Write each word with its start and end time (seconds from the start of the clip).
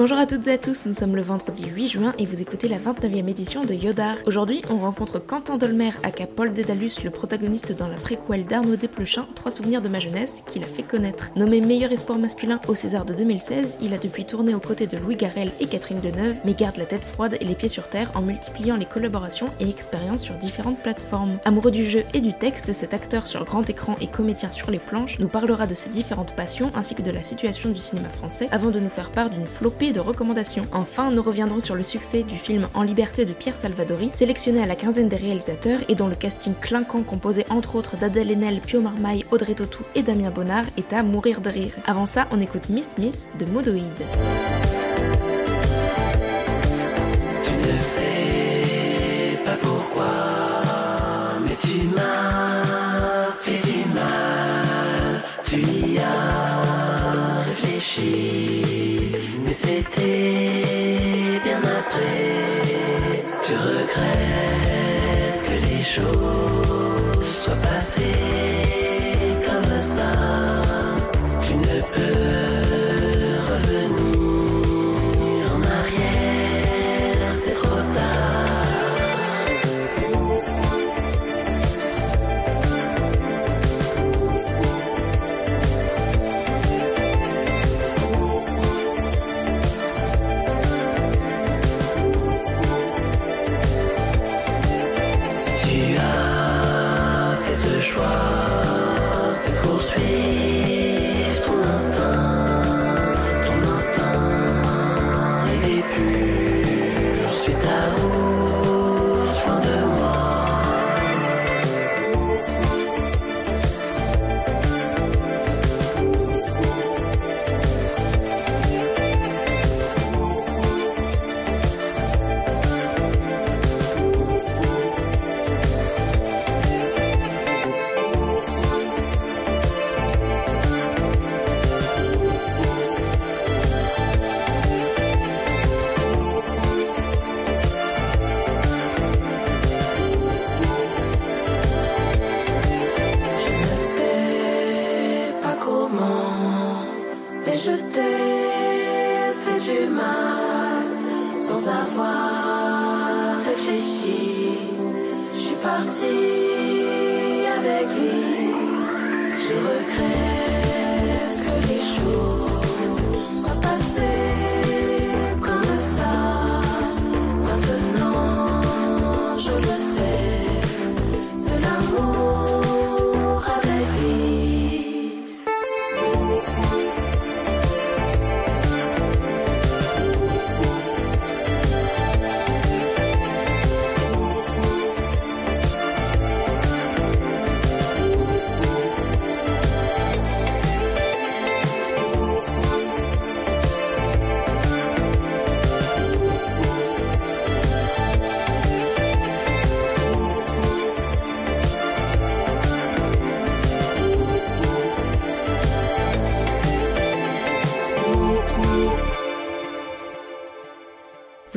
Bonjour 0.00 0.16
à 0.16 0.24
toutes 0.24 0.46
et 0.46 0.52
à 0.52 0.56
tous, 0.56 0.86
nous 0.86 0.94
sommes 0.94 1.14
le 1.14 1.20
vendredi 1.20 1.62
8 1.62 1.88
juin 1.88 2.14
et 2.16 2.24
vous 2.24 2.40
écoutez 2.40 2.68
la 2.68 2.78
29e 2.78 3.28
édition 3.28 3.66
de 3.66 3.74
Yodar. 3.74 4.16
Aujourd'hui, 4.24 4.62
on 4.70 4.78
rencontre 4.78 5.18
Quentin 5.18 5.58
Dolmer, 5.58 5.90
aka 6.02 6.26
Paul 6.26 6.54
Dédalus, 6.54 7.04
le 7.04 7.10
protagoniste 7.10 7.76
dans 7.76 7.86
la 7.86 7.98
préquelle 7.98 8.46
d'Arnaud 8.46 8.76
Desplechin, 8.76 9.26
Trois 9.34 9.50
souvenirs 9.52 9.82
de 9.82 9.90
ma 9.90 10.00
jeunesse, 10.00 10.42
qu'il 10.46 10.64
a 10.64 10.66
fait 10.66 10.84
connaître. 10.84 11.28
Nommé 11.36 11.60
meilleur 11.60 11.92
espoir 11.92 12.18
masculin 12.18 12.62
au 12.66 12.74
César 12.74 13.04
de 13.04 13.12
2016, 13.12 13.76
il 13.82 13.92
a 13.92 13.98
depuis 13.98 14.24
tourné 14.24 14.54
aux 14.54 14.60
côtés 14.60 14.86
de 14.86 14.96
Louis 14.96 15.16
Garrel 15.16 15.52
et 15.60 15.66
Catherine 15.66 16.00
Deneuve, 16.00 16.36
mais 16.46 16.54
garde 16.54 16.78
la 16.78 16.86
tête 16.86 17.04
froide 17.04 17.36
et 17.38 17.44
les 17.44 17.54
pieds 17.54 17.68
sur 17.68 17.86
terre 17.90 18.10
en 18.14 18.22
multipliant 18.22 18.76
les 18.76 18.86
collaborations 18.86 19.48
et 19.60 19.68
expériences 19.68 20.22
sur 20.22 20.34
différentes 20.36 20.80
plateformes. 20.80 21.38
Amoureux 21.44 21.72
du 21.72 21.84
jeu 21.84 22.04
et 22.14 22.22
du 22.22 22.32
texte, 22.32 22.72
cet 22.72 22.94
acteur 22.94 23.26
sur 23.26 23.44
grand 23.44 23.68
écran 23.68 23.96
et 24.00 24.06
comédien 24.06 24.50
sur 24.50 24.70
les 24.70 24.78
planches 24.78 25.18
nous 25.18 25.28
parlera 25.28 25.66
de 25.66 25.74
ses 25.74 25.90
différentes 25.90 26.34
passions 26.34 26.72
ainsi 26.74 26.94
que 26.94 27.02
de 27.02 27.10
la 27.10 27.22
situation 27.22 27.68
du 27.68 27.80
cinéma 27.80 28.08
français 28.08 28.48
avant 28.50 28.70
de 28.70 28.80
nous 28.80 28.88
faire 28.88 29.10
part 29.10 29.28
d'une 29.28 29.44
flopée 29.44 29.89
de 29.92 30.00
recommandations. 30.00 30.66
Enfin, 30.72 31.10
nous 31.10 31.22
reviendrons 31.22 31.60
sur 31.60 31.74
le 31.74 31.82
succès 31.82 32.22
du 32.22 32.36
film 32.36 32.68
En 32.74 32.82
liberté 32.82 33.24
de 33.24 33.32
Pierre 33.32 33.56
Salvadori, 33.56 34.10
sélectionné 34.12 34.62
à 34.62 34.66
la 34.66 34.76
quinzaine 34.76 35.08
des 35.08 35.16
réalisateurs 35.16 35.80
et 35.88 35.94
dont 35.94 36.08
le 36.08 36.14
casting 36.14 36.54
clinquant 36.60 37.02
composé 37.02 37.44
entre 37.50 37.76
autres 37.76 37.96
d'Adèle 37.96 38.30
Haenel, 38.30 38.60
Pio 38.60 38.80
Marmaille, 38.80 39.24
Audrey 39.30 39.54
Tautou 39.54 39.84
et 39.94 40.02
Damien 40.02 40.30
Bonnard 40.30 40.64
est 40.76 40.92
à 40.92 41.02
mourir 41.02 41.40
de 41.40 41.50
rire. 41.50 41.72
Avant 41.86 42.06
ça, 42.06 42.26
on 42.30 42.40
écoute 42.40 42.68
Miss 42.68 42.98
Miss 42.98 43.30
de 43.38 43.46
Modoïde. 43.46 43.84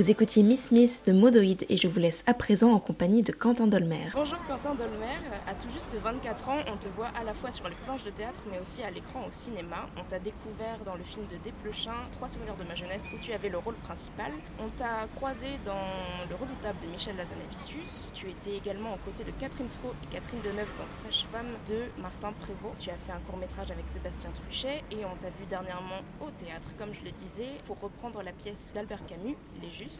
Vous 0.04 0.12
écoutiez 0.12 0.44
Miss 0.44 0.70
Miss 0.70 1.06
de 1.06 1.14
Modoïde 1.14 1.66
et 1.70 1.78
je 1.78 1.88
vous 1.88 1.98
laisse 1.98 2.26
à 2.28 2.34
présent 2.34 2.74
en 2.74 2.80
compagnie 2.80 3.22
de 3.22 3.32
Quentin 3.32 3.68
Dolmer. 3.68 4.10
Bonjour 4.14 4.38
Quentin 4.50 4.76
Dolmer, 4.76 5.16
à 5.48 5.54
tout 5.54 5.70
juste 5.72 5.96
24 5.96 6.50
ans, 6.50 6.58
on 6.68 6.76
te 6.76 6.90
voit 6.90 7.08
à 7.18 7.24
la 7.24 7.34
fois 7.34 7.54
sur 7.54 7.70
les 7.70 7.76
planches 7.86 8.04
de 8.04 8.10
théâtre 8.10 8.44
mais 8.52 8.60
aussi 8.60 8.84
à 8.84 8.92
l'écran 8.92 9.22
au 9.26 9.32
cinéma. 9.32 9.88
On 9.96 10.04
t'a 10.04 10.20
découvert 10.20 10.80
dans 10.86 10.96
le 10.96 11.06
film 11.06 11.26
de 11.28 11.38
Desplechin, 11.38 11.96
Trois 12.12 12.28
souvenirs 12.28 12.58
de 12.58 12.66
ma 12.66 12.76
jeunesse, 12.76 13.10
où 13.16 13.18
tu 13.22 13.32
avais 13.32 13.48
le 13.48 13.60
rôle 13.60 13.76
principal. 13.76 14.34
On 14.60 14.68
t'a 14.76 15.08
croisé 15.16 15.48
dans 15.66 15.88
Le 16.30 16.36
redoutable 16.36 16.80
de 16.86 16.92
Michel 16.92 17.16
Lazanavicius. 17.16 18.12
Tu 18.14 18.30
étais 18.30 18.58
également 18.58 18.96
aux 18.96 19.10
côtés 19.10 19.24
de 19.24 19.32
Catherine 19.40 19.70
Fro 19.70 19.94
et 20.04 20.08
Catherine 20.14 20.42
Deneuve 20.44 20.68
dans 20.78 20.90
Sage-femme 20.90 21.56
de 21.70 21.80
Martin 22.02 22.34
Prévost. 22.42 22.76
Tu 22.78 22.90
as 22.90 23.00
fait 23.08 23.14
un 23.14 23.22
court 23.26 23.38
métrage 23.38 23.72
avec 23.72 23.88
Sébastien 23.88 24.32
Truchet 24.32 24.84
et 24.92 25.06
on 25.06 25.16
t'a 25.16 25.30
vu 25.30 25.46
dernièrement 25.50 26.04
au 26.20 26.30
théâtre, 26.44 26.76
comme 26.78 26.94
je 26.94 27.06
le 27.06 27.12
disais, 27.12 27.56
pour 27.68 27.80
reprendre 27.80 28.22
la 28.22 28.34
pièce 28.34 28.74
d'Albert 28.76 29.06
Camus, 29.06 29.38
Les 29.62 29.72
Justes, 29.72 29.93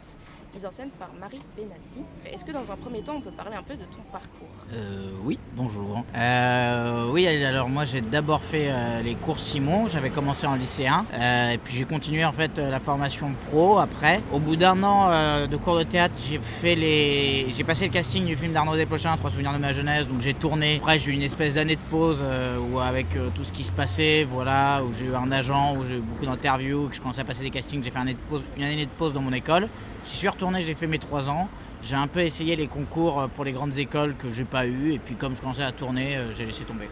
mise 0.54 0.64
en 0.64 0.70
scène 0.70 0.90
par 1.00 1.10
Marie 1.20 1.40
Benatti. 1.56 2.04
Est-ce 2.32 2.44
que 2.44 2.52
dans 2.52 2.70
un 2.70 2.76
premier 2.76 3.00
temps 3.00 3.14
on 3.16 3.20
peut 3.20 3.32
parler 3.32 3.56
un 3.56 3.62
peu 3.62 3.74
de 3.74 3.82
ton 3.82 4.02
parcours? 4.12 4.48
Euh, 4.72 5.10
oui, 5.24 5.36
bonjour. 5.56 6.04
Euh, 6.14 7.10
oui, 7.10 7.26
alors 7.26 7.68
moi 7.68 7.84
j'ai 7.84 8.00
d'abord 8.00 8.40
fait 8.40 8.68
euh, 8.68 9.02
les 9.02 9.16
cours 9.16 9.40
Simon, 9.40 9.88
j'avais 9.88 10.10
commencé 10.10 10.46
en 10.46 10.54
lycéen, 10.54 11.06
et 11.12 11.58
puis 11.58 11.74
j'ai 11.74 11.84
continué 11.84 12.24
en 12.24 12.32
fait 12.32 12.58
la 12.58 12.78
formation 12.78 13.32
pro 13.46 13.78
après. 13.78 14.20
Au 14.32 14.38
bout 14.38 14.54
d'un 14.54 14.80
an 14.84 15.10
de 15.46 15.56
cours 15.56 15.76
de 15.76 15.82
théâtre, 15.82 16.14
j'ai 16.28 16.38
fait 16.38 16.76
les, 16.76 17.52
j'ai 17.52 17.64
passé 17.64 17.86
le 17.86 17.92
casting 17.92 18.24
du 18.24 18.36
film 18.36 18.52
d'Arnaud 18.52 18.76
Desplechin, 18.76 19.16
Trois 19.16 19.30
souvenirs 19.30 19.54
de 19.54 19.58
ma 19.58 19.72
jeunesse, 19.72 20.06
donc 20.06 20.20
j'ai 20.20 20.34
tourné. 20.34 20.76
Après 20.76 20.98
j'ai 20.98 21.10
eu 21.10 21.14
une 21.14 21.22
espèce 21.22 21.54
d'année 21.54 21.76
de 21.76 21.80
pause 21.90 22.22
où 22.70 22.78
avec 22.78 23.08
tout 23.34 23.44
ce 23.44 23.52
qui 23.52 23.64
se 23.64 23.72
passait, 23.72 24.22
voilà, 24.22 24.84
où 24.84 24.92
j'ai 24.92 25.06
eu 25.06 25.14
un 25.16 25.32
agent, 25.32 25.76
où 25.76 25.84
j'ai 25.84 25.96
eu 25.96 26.00
beaucoup 26.00 26.26
d'interviews, 26.26 26.88
que 26.88 26.94
je 26.94 27.00
commençais 27.00 27.22
à 27.22 27.24
passer 27.24 27.42
des 27.42 27.50
castings, 27.50 27.82
j'ai 27.82 27.90
fait 27.90 27.98
une 27.98 28.62
année 28.62 28.86
de 28.86 28.90
pause 28.90 29.12
dans 29.12 29.22
mon 29.22 29.32
école. 29.32 29.68
J'y 30.04 30.16
suis 30.16 30.28
retourné, 30.28 30.62
j'ai 30.62 30.74
fait 30.74 30.86
mes 30.86 30.98
trois 30.98 31.28
ans. 31.28 31.48
J'ai 31.82 31.96
un 31.96 32.06
peu 32.06 32.20
essayé 32.20 32.56
les 32.56 32.66
concours 32.66 33.28
pour 33.34 33.44
les 33.44 33.52
grandes 33.52 33.76
écoles 33.76 34.14
que 34.16 34.30
j'ai 34.30 34.44
pas 34.44 34.66
eu 34.66 34.92
et 34.92 34.98
puis 34.98 35.14
comme 35.16 35.34
je 35.34 35.40
commençais 35.40 35.64
à 35.64 35.72
tourner, 35.72 36.16
euh, 36.16 36.32
j'ai 36.32 36.46
laissé 36.46 36.64
tomber. 36.64 36.88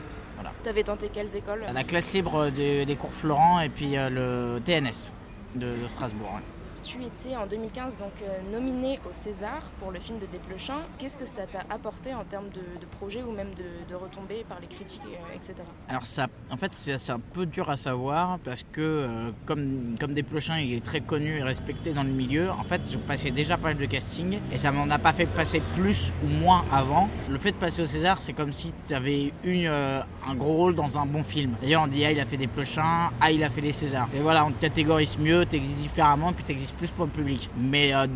T'avais 0.62 0.82
tenté 0.82 1.08
quelles 1.08 1.34
écoles? 1.34 1.64
La 1.72 1.82
classe 1.84 2.12
libre 2.12 2.50
des, 2.50 2.84
des 2.84 2.96
cours 2.96 3.12
Florent 3.12 3.60
et 3.60 3.68
puis 3.68 3.96
euh, 3.96 4.10
le 4.10 4.60
TNS 4.60 5.12
de, 5.56 5.66
de 5.66 5.88
Strasbourg. 5.88 6.30
ouais. 6.36 6.42
Tu 6.82 6.98
étais 7.04 7.36
en 7.36 7.46
2015 7.46 7.98
donc 7.98 8.12
euh, 8.22 8.52
nominé 8.52 8.98
au 9.08 9.12
César 9.12 9.62
pour 9.78 9.90
le 9.90 10.00
film 10.00 10.18
de 10.18 10.26
Desplechin. 10.26 10.80
Qu'est-ce 10.98 11.16
que 11.16 11.26
ça 11.26 11.44
t'a 11.46 11.60
apporté 11.72 12.12
en 12.14 12.24
termes 12.24 12.48
de, 12.50 12.60
projet 12.98 13.22
ou 13.22 13.32
même 13.32 13.50
de, 13.54 13.94
retombées 13.94 14.44
par 14.48 14.60
les 14.60 14.66
critiques, 14.66 15.00
euh, 15.06 15.36
etc. 15.36 15.54
Alors 15.88 16.06
ça, 16.06 16.26
en 16.50 16.56
fait, 16.56 16.72
c'est 16.74 17.10
un 17.10 17.20
peu 17.20 17.46
dur 17.46 17.70
à 17.70 17.76
savoir 17.76 18.38
parce 18.40 18.64
que 18.64 18.80
euh, 18.80 19.30
comme 19.46 19.96
comme 19.98 20.14
Desplechin, 20.14 20.58
il 20.58 20.74
est 20.74 20.84
très 20.84 21.00
connu 21.00 21.38
et 21.38 21.42
respecté 21.42 21.92
dans 21.92 22.02
le 22.02 22.10
milieu. 22.10 22.50
En 22.50 22.64
fait, 22.64 22.82
je 22.90 22.98
passais 22.98 23.30
déjà 23.30 23.56
pas 23.56 23.68
mal 23.68 23.76
de 23.76 23.86
casting 23.86 24.38
et 24.52 24.58
ça 24.58 24.72
m'en 24.72 24.90
a 24.90 24.98
pas 24.98 25.12
fait 25.12 25.26
passer 25.26 25.62
plus 25.74 26.12
ou 26.24 26.26
moins 26.26 26.64
avant. 26.72 27.08
Le 27.28 27.38
fait 27.38 27.52
de 27.52 27.56
passer 27.56 27.82
au 27.82 27.86
César, 27.86 28.20
c'est 28.20 28.32
comme 28.32 28.52
si 28.52 28.72
tu 28.86 28.94
avais 28.94 29.32
eu 29.44 29.66
un 29.66 30.34
gros 30.34 30.54
rôle 30.54 30.74
dans 30.74 30.98
un 30.98 31.06
bon 31.06 31.22
film. 31.22 31.54
D'ailleurs, 31.62 31.82
on 31.84 31.86
dit 31.86 32.04
ah 32.04 32.12
il 32.12 32.20
a 32.20 32.24
fait 32.24 32.36
Desplechin, 32.36 33.10
ah 33.20 33.30
il 33.30 33.42
a 33.44 33.50
fait 33.50 33.60
les 33.60 33.72
Césars. 33.72 34.08
Et 34.16 34.20
voilà, 34.20 34.44
on 34.44 34.50
te 34.50 34.58
catégorise 34.58 35.18
mieux, 35.18 35.46
t'existes 35.46 35.78
différemment, 35.78 36.32
puis 36.32 36.44
t'existes 36.44 36.71
plus 36.72 36.90
pour 36.90 37.04
le 37.06 37.10
public. 37.10 37.50
Mais 37.56 37.94
euh, 37.94 38.06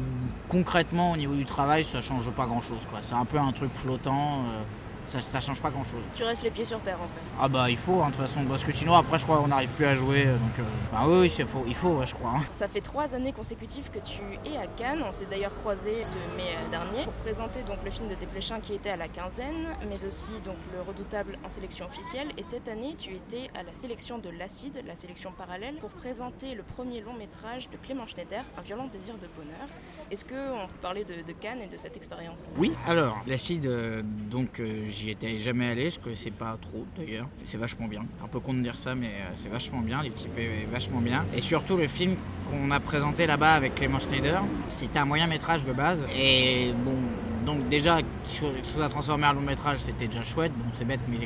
concrètement, 0.48 1.12
au 1.12 1.16
niveau 1.16 1.34
du 1.34 1.44
travail, 1.44 1.84
ça 1.84 2.00
change 2.00 2.28
pas 2.30 2.46
grand 2.46 2.60
chose. 2.60 2.78
C'est 3.00 3.14
un 3.14 3.24
peu 3.24 3.38
un 3.38 3.52
truc 3.52 3.72
flottant. 3.72 4.40
euh, 4.44 4.62
ça, 5.06 5.20
ça 5.20 5.40
change 5.40 5.60
pas 5.60 5.70
grand 5.70 5.84
chose. 5.84 6.02
Tu 6.14 6.24
restes 6.24 6.42
les 6.42 6.50
pieds 6.50 6.64
sur 6.64 6.80
terre 6.80 6.98
en 7.00 7.04
fait. 7.06 7.20
Ah 7.40 7.48
bah 7.48 7.70
il 7.70 7.76
faut 7.76 8.00
hein, 8.02 8.08
de 8.08 8.12
toute 8.14 8.22
façon 8.22 8.44
parce 8.44 8.64
que 8.64 8.72
sinon 8.72 8.94
après 8.94 9.18
je 9.18 9.24
crois 9.24 9.38
qu'on 9.38 9.48
n'arrive 9.48 9.70
plus 9.70 9.86
à 9.86 9.94
jouer 9.94 10.26
euh, 10.26 10.36
donc 10.36 10.58
euh, 10.58 10.62
enfin 10.90 11.08
oui, 11.08 11.30
c'est 11.30 11.46
faux 11.46 11.64
il 11.66 11.74
faut 11.74 11.90
ouais, 11.90 12.06
je 12.06 12.14
crois 12.14 12.30
hein. 12.36 12.40
Ça 12.52 12.68
fait 12.68 12.80
trois 12.80 13.14
années 13.14 13.32
consécutives 13.32 13.90
que 13.90 13.98
tu 13.98 14.20
es 14.44 14.56
à 14.56 14.66
Cannes. 14.66 15.02
On 15.06 15.12
s'est 15.12 15.26
d'ailleurs 15.26 15.54
croisé 15.54 16.02
ce 16.02 16.16
mai 16.36 16.50
euh, 16.56 16.70
dernier 16.70 17.04
pour 17.04 17.12
présenter 17.14 17.62
donc 17.62 17.78
le 17.84 17.90
film 17.90 18.08
de 18.08 18.14
Desplechin 18.14 18.60
qui 18.60 18.74
était 18.74 18.90
à 18.90 18.96
la 18.96 19.08
quinzaine, 19.08 19.74
mais 19.88 20.04
aussi 20.04 20.30
donc 20.44 20.56
le 20.74 20.82
redoutable 20.82 21.38
en 21.44 21.50
sélection 21.50 21.86
officielle. 21.86 22.28
Et 22.36 22.42
cette 22.42 22.68
année, 22.68 22.94
tu 22.98 23.10
étais 23.14 23.50
à 23.58 23.62
la 23.62 23.72
sélection 23.72 24.18
de 24.18 24.28
l'Acide, 24.30 24.82
la 24.86 24.96
sélection 24.96 25.32
parallèle, 25.32 25.76
pour 25.76 25.90
présenter 25.90 26.54
le 26.54 26.62
premier 26.62 27.00
long 27.00 27.14
métrage 27.14 27.68
de 27.70 27.76
Clément 27.76 28.06
Schneider, 28.06 28.42
Un 28.58 28.62
violent 28.62 28.86
désir 28.92 29.14
de 29.14 29.28
bonheur. 29.36 29.68
Est-ce 30.10 30.24
qu'on 30.24 30.66
peut 30.68 30.78
parler 30.82 31.04
de, 31.04 31.22
de 31.26 31.32
Cannes 31.32 31.62
et 31.62 31.68
de 31.68 31.76
cette 31.76 31.96
expérience? 31.96 32.52
Oui 32.58 32.72
alors 32.86 33.16
l'acide 33.26 33.66
euh, 33.66 34.02
donc 34.04 34.60
euh, 34.60 34.84
j'y 34.96 35.10
étais 35.10 35.38
jamais 35.38 35.68
allé 35.68 35.90
je 35.90 35.98
connaissais 35.98 36.30
pas 36.30 36.56
trop 36.60 36.84
d'ailleurs. 36.96 37.28
C'est 37.44 37.58
vachement 37.58 37.88
bien. 37.88 38.02
Un 38.24 38.28
peu 38.28 38.40
con 38.40 38.54
de 38.54 38.60
dire 38.60 38.78
ça 38.78 38.94
mais 38.94 39.06
euh, 39.08 39.32
c'est 39.34 39.48
vachement 39.48 39.80
bien. 39.80 40.02
L'équipe 40.02 40.36
est 40.38 40.66
vachement 40.70 41.00
bien. 41.00 41.24
Et 41.36 41.42
surtout 41.42 41.76
le 41.76 41.88
film 41.88 42.14
qu'on 42.50 42.70
a 42.70 42.80
présenté 42.80 43.26
là-bas 43.26 43.54
avec 43.54 43.74
Clément 43.74 43.98
Schneider 43.98 44.42
c'était 44.68 44.98
un 44.98 45.04
moyen 45.04 45.26
métrage 45.26 45.64
de 45.64 45.72
base. 45.72 46.04
Et 46.16 46.72
bon 46.84 46.98
donc 47.46 47.68
déjà 47.68 47.98
qu'il 48.24 48.64
soit, 48.64 48.88
transformé 48.88 49.26
en 49.26 49.32
long 49.32 49.40
métrage 49.40 49.78
c'était 49.78 50.08
déjà 50.08 50.24
chouette 50.24 50.52
bon 50.56 50.64
c'est 50.76 50.84
bête 50.84 51.00
mais 51.08 51.18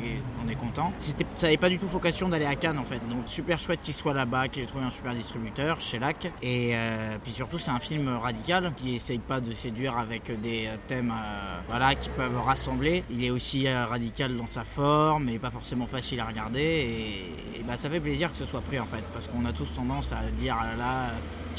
on 0.44 0.49
est 0.49 0.55
content. 0.55 0.93
Ça 0.99 1.46
n'avait 1.46 1.56
pas 1.56 1.69
du 1.69 1.78
tout 1.78 1.87
vocation 1.87 2.28
d'aller 2.28 2.44
à 2.44 2.55
Cannes 2.55 2.78
en 2.78 2.84
fait. 2.84 3.00
Donc 3.08 3.22
super 3.26 3.58
chouette 3.58 3.81
qu'il 3.82 3.94
soit 3.94 4.12
là-bas 4.12 4.49
qu'il 4.49 4.62
ait 4.62 4.67
trouvé 4.67 4.84
un 4.84 4.90
super 4.90 5.14
distributeur 5.14 5.81
chez 5.81 5.99
LAC 5.99 6.31
et 6.43 6.72
euh, 6.75 7.17
puis 7.22 7.32
surtout 7.32 7.58
c'est 7.58 7.70
un 7.70 7.81
film 7.81 8.08
radical 8.08 8.72
qui 8.76 8.96
essaye 8.96 9.19
pas 9.19 9.40
de 9.40 9.52
séduire 9.52 9.96
avec 9.99 10.31
des 10.40 10.67
euh, 10.67 10.76
thèmes 10.87 11.11
euh, 11.11 11.61
voilà 11.69 11.94
qui 11.94 12.11
peuvent 12.11 12.40
rassembler. 12.44 13.02
Il 13.11 13.25
est 13.25 13.31
aussi 13.31 13.69
radical 13.69 14.37
dans 14.37 14.46
sa 14.46 14.64
forme 14.64 15.28
et 15.31 15.38
pas 15.38 15.50
forcément 15.50 15.87
facile 15.87 16.20
à 16.20 16.26
regarder. 16.26 16.61
Et, 16.61 17.61
et 17.61 17.62
bah 17.66 17.76
ça 17.76 17.88
fait 17.88 18.00
plaisir 18.00 18.31
que 18.31 18.38
ce 18.38 18.44
soit 18.44 18.61
pris 18.61 18.78
en 18.78 18.87
fait 18.87 19.05
parce 19.14 19.26
qu'on 19.26 19.44
a 19.46 19.52
tous 19.52 19.73
tendance 19.73 20.12
à 20.12 20.20
dire 20.38 20.56
ah 20.61 20.66
là 20.66 20.76
là 20.76 21.11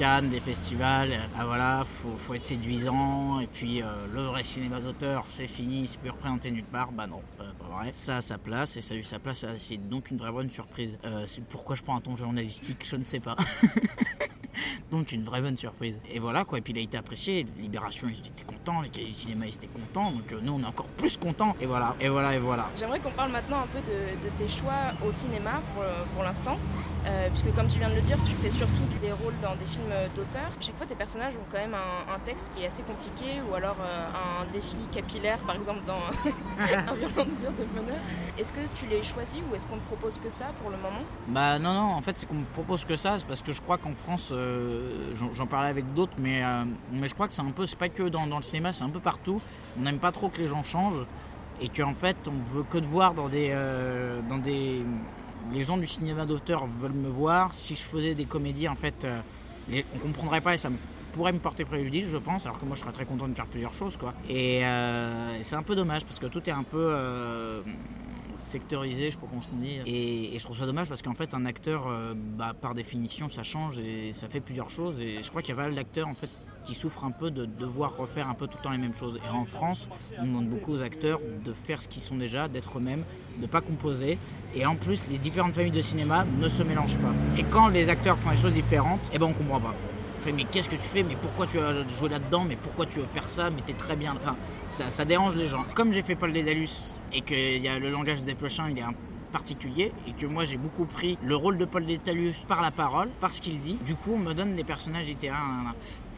Des 0.01 0.39
festivals, 0.39 1.11
ah 1.37 1.45
voilà, 1.45 1.85
faut, 2.01 2.17
faut 2.17 2.33
être 2.33 2.43
séduisant, 2.43 3.39
et 3.39 3.45
puis 3.45 3.83
euh, 3.83 4.07
le 4.11 4.23
vrai 4.23 4.43
cinéma 4.43 4.81
d'auteur, 4.81 5.25
c'est 5.27 5.45
fini, 5.45 5.87
c'est 5.87 5.99
plus 5.99 6.09
représenté 6.09 6.49
nulle 6.49 6.63
part. 6.63 6.91
Bah 6.91 7.05
non, 7.05 7.21
pas, 7.37 7.43
vrai. 7.69 7.91
Ça 7.93 8.17
a 8.17 8.21
sa 8.21 8.39
place, 8.39 8.77
et 8.77 8.81
ça 8.81 8.95
a 8.95 8.97
eu 8.97 9.03
sa 9.03 9.19
place, 9.19 9.45
c'est 9.59 9.77
donc 9.77 10.09
une 10.09 10.17
vraie 10.17 10.31
bonne 10.31 10.49
surprise. 10.49 10.97
Euh, 11.05 11.27
pourquoi 11.49 11.75
je 11.75 11.83
prends 11.83 11.95
un 11.95 12.01
ton 12.01 12.15
journalistique, 12.15 12.83
je 12.83 12.95
ne 12.95 13.03
sais 13.03 13.19
pas. 13.19 13.35
donc 14.91 15.11
une 15.11 15.23
vraie 15.23 15.41
bonne 15.41 15.55
surprise. 15.55 15.99
Et 16.09 16.17
voilà 16.17 16.45
quoi, 16.45 16.57
et 16.57 16.61
puis 16.61 16.73
il 16.73 16.79
a 16.79 16.81
été 16.81 16.97
apprécié, 16.97 17.45
Libération 17.59 18.07
ils 18.09 18.17
étaient 18.17 18.43
contents, 18.43 18.81
les 18.81 18.89
cahiers 18.89 19.09
du 19.09 19.13
cinéma 19.13 19.45
ils 19.45 19.55
étaient 19.55 19.67
contents, 19.67 20.11
donc 20.11 20.31
euh, 20.31 20.39
nous 20.41 20.53
on 20.53 20.61
est 20.61 20.65
encore 20.65 20.87
plus 20.97 21.15
contents, 21.15 21.55
et 21.61 21.67
voilà, 21.67 21.95
et 21.99 22.09
voilà, 22.09 22.35
et 22.35 22.39
voilà. 22.39 22.67
J'aimerais 22.75 23.01
qu'on 23.01 23.11
parle 23.11 23.31
maintenant 23.31 23.59
un 23.59 23.67
peu 23.67 23.81
de, 23.81 24.25
de 24.25 24.35
tes 24.35 24.47
choix 24.47 24.95
au 25.07 25.11
cinéma 25.11 25.61
pour, 25.75 25.83
pour 26.15 26.23
l'instant, 26.23 26.57
euh, 27.05 27.29
puisque 27.29 27.53
comme 27.55 27.67
tu 27.67 27.79
viens 27.79 27.89
de 27.89 27.95
le 27.95 28.01
dire, 28.01 28.17
tu 28.23 28.33
fais 28.33 28.51
surtout 28.51 28.81
des 29.01 29.11
rôles 29.11 29.33
dans 29.41 29.55
des 29.55 29.65
films 29.65 29.91
d'auteur. 30.15 30.49
Chaque 30.59 30.75
fois, 30.75 30.85
tes 30.85 30.95
personnages 30.95 31.35
ont 31.35 31.45
quand 31.51 31.57
même 31.57 31.73
un, 31.73 32.13
un 32.13 32.19
texte 32.19 32.51
qui 32.55 32.63
est 32.63 32.67
assez 32.67 32.83
compliqué, 32.83 33.41
ou 33.49 33.55
alors 33.55 33.77
euh, 33.81 34.41
un 34.41 34.45
défi 34.51 34.77
capillaire, 34.91 35.39
par 35.39 35.55
exemple 35.55 35.81
dans 35.85 35.97
Un 36.61 36.95
violent 36.95 37.25
désir 37.25 37.51
de 37.51 37.63
bonheur. 37.63 37.97
Est-ce 38.37 38.53
que 38.53 38.59
tu 38.75 38.85
les 38.85 39.01
choisis 39.01 39.39
ou 39.49 39.55
est-ce 39.55 39.65
qu'on 39.65 39.77
ne 39.77 39.81
propose 39.81 40.19
que 40.19 40.29
ça 40.29 40.47
pour 40.61 40.69
le 40.69 40.77
moment? 40.77 41.03
Bah 41.27 41.57
non, 41.57 41.73
non, 41.73 41.93
en 41.93 42.01
fait 42.01 42.17
c'est 42.17 42.27
qu'on 42.27 42.35
me 42.35 42.45
propose 42.53 42.85
que 42.85 42.95
ça, 42.95 43.17
c'est 43.17 43.25
parce 43.25 43.41
que 43.41 43.51
je 43.51 43.61
crois 43.61 43.77
qu'en 43.77 43.93
France, 43.93 44.29
euh, 44.31 45.13
j'en 45.33 45.47
parlais 45.47 45.69
avec 45.69 45.91
d'autres, 45.93 46.13
mais, 46.19 46.41
mais 46.91 47.07
je 47.07 47.13
crois 47.13 47.27
que 47.27 47.33
c'est 47.33 47.41
un 47.41 47.51
peu, 47.51 47.65
c'est 47.65 47.77
pas 47.77 47.89
que 47.89 48.03
dans, 48.03 48.27
dans 48.27 48.37
le 48.37 48.43
cinéma, 48.43 48.73
c'est 48.73 48.83
un 48.83 48.89
peu 48.89 48.99
partout. 48.99 49.41
On 49.79 49.81
n'aime 49.81 49.99
pas 49.99 50.11
trop 50.11 50.29
que 50.29 50.37
les 50.37 50.47
gens 50.47 50.63
changent 50.63 51.05
et 51.59 51.69
qu'en 51.69 51.93
fait 51.93 52.17
on 52.27 52.53
veut 52.53 52.63
que 52.63 52.77
te 52.77 52.85
voir 52.85 53.13
dans 53.13 53.29
des, 53.29 53.49
dans 54.29 54.37
des... 54.37 54.83
Les 55.53 55.63
gens 55.63 55.77
du 55.77 55.87
cinéma 55.87 56.25
d'auteur 56.25 56.65
veulent 56.79 56.93
me 56.93 57.09
voir. 57.09 57.53
Si 57.53 57.75
je 57.75 57.81
faisais 57.81 58.15
des 58.15 58.25
comédies, 58.25 58.67
en 58.67 58.75
fait, 58.75 59.03
euh, 59.03 59.19
les- 59.69 59.85
on 59.95 59.99
comprendrait 59.99 60.41
pas 60.41 60.53
et 60.53 60.57
ça 60.57 60.69
pourrait 61.13 61.33
me 61.33 61.39
porter 61.39 61.65
préjudice, 61.65 62.07
je 62.07 62.17
pense, 62.17 62.45
alors 62.45 62.57
que 62.57 62.65
moi 62.65 62.75
je 62.75 62.81
serais 62.81 62.93
très 62.93 63.05
content 63.05 63.27
de 63.27 63.33
faire 63.33 63.45
plusieurs 63.47 63.73
choses, 63.73 63.97
quoi. 63.97 64.13
Et, 64.29 64.65
euh, 64.65 65.43
c'est 65.43 65.55
un 65.55 65.63
peu 65.63 65.75
dommage 65.75 66.05
parce 66.05 66.19
que 66.19 66.27
tout 66.27 66.47
est 66.49 66.53
un 66.53 66.63
peu 66.63 66.77
euh, 66.79 67.61
sectorisé, 68.37 69.05
je 69.05 69.09
sais 69.11 69.17
pas 69.17 69.27
comment 69.29 69.41
on 69.53 69.57
dit. 69.61 69.79
Et, 69.85 70.37
je 70.37 70.43
trouve 70.43 70.57
ça 70.57 70.65
dommage 70.65 70.87
parce 70.87 71.01
qu'en 71.01 71.13
fait, 71.13 71.33
un 71.33 71.45
acteur, 71.45 71.85
euh, 71.87 72.13
bah, 72.15 72.53
par 72.59 72.73
définition, 72.73 73.29
ça 73.29 73.43
change 73.43 73.77
et 73.79 74.13
ça 74.13 74.29
fait 74.29 74.39
plusieurs 74.39 74.69
choses. 74.69 74.99
Et 75.01 75.21
je 75.21 75.29
crois 75.29 75.41
qu'il 75.41 75.49
y 75.49 75.53
a 75.53 75.55
pas 75.57 75.63
mal 75.67 75.75
d'acteurs, 75.75 76.07
en 76.07 76.15
fait, 76.15 76.29
qui 76.63 76.75
souffrent 76.75 77.03
un 77.03 77.11
peu 77.11 77.31
de 77.31 77.45
devoir 77.45 77.95
refaire 77.97 78.29
un 78.29 78.33
peu 78.33 78.47
tout 78.47 78.57
le 78.57 78.63
temps 78.63 78.71
les 78.71 78.77
mêmes 78.77 78.95
choses. 78.95 79.19
Et 79.25 79.29
en 79.29 79.45
France, 79.45 79.89
on 80.19 80.25
demande 80.25 80.47
beaucoup 80.47 80.73
aux 80.73 80.81
acteurs 80.81 81.19
de 81.43 81.53
faire 81.53 81.81
ce 81.81 81.87
qu'ils 81.87 82.01
sont 82.01 82.15
déjà, 82.15 82.47
d'être 82.47 82.77
eux-mêmes, 82.77 83.03
de 83.37 83.47
pas 83.47 83.61
composer. 83.61 84.17
Et 84.55 84.65
en 84.65 84.75
plus, 84.75 85.01
les 85.09 85.17
différentes 85.17 85.53
familles 85.53 85.71
de 85.71 85.81
cinéma 85.81 86.25
ne 86.39 86.49
se 86.49 86.63
mélangent 86.63 86.97
pas. 86.97 87.13
Et 87.37 87.43
quand 87.43 87.69
les 87.69 87.89
acteurs 87.89 88.17
font 88.17 88.31
des 88.31 88.37
choses 88.37 88.53
différentes, 88.53 89.09
eh 89.13 89.19
ben 89.19 89.27
on 89.27 89.33
comprend 89.33 89.59
pas. 89.59 89.73
On 90.19 90.23
fait 90.23 90.33
mais 90.33 90.43
qu'est-ce 90.43 90.69
que 90.69 90.75
tu 90.75 90.83
fais? 90.83 91.03
Mais 91.03 91.15
pourquoi 91.19 91.47
tu 91.47 91.59
as 91.59 91.87
joué 91.87 92.09
là-dedans? 92.09 92.45
Mais 92.47 92.55
pourquoi 92.55 92.85
tu 92.85 92.99
veux 92.99 93.05
faire 93.05 93.29
ça? 93.29 93.49
Mais 93.49 93.61
t'es 93.65 93.73
très 93.73 93.95
bien. 93.95 94.15
Enfin, 94.15 94.35
ça, 94.67 95.05
dérange 95.05 95.35
les 95.35 95.47
gens. 95.47 95.65
Comme 95.73 95.93
j'ai 95.93 96.03
fait 96.03 96.15
Paul 96.15 96.31
Dédalus 96.31 97.01
et 97.13 97.21
que 97.21 97.57
y 97.57 97.67
a 97.67 97.79
le 97.79 97.89
langage 97.89 98.21
de 98.21 98.25
Desplechin, 98.25 98.69
il 98.69 98.77
est 98.77 98.83
un 98.83 98.93
particulier 99.31 99.93
et 100.07 100.11
que 100.11 100.25
moi 100.25 100.43
j'ai 100.43 100.57
beaucoup 100.57 100.85
pris 100.85 101.17
le 101.23 101.35
rôle 101.35 101.57
de 101.57 101.65
Paul 101.65 101.85
Dédalus 101.85 102.35
par 102.47 102.61
la 102.61 102.69
parole, 102.69 103.09
par 103.19 103.33
ce 103.33 103.41
qu'il 103.41 103.59
dit. 103.61 103.77
Du 103.85 103.95
coup, 103.95 104.11
on 104.15 104.19
me 104.19 104.33
donne 104.33 104.55
des 104.55 104.63
personnages 104.63 105.05
littéraires. 105.05 105.73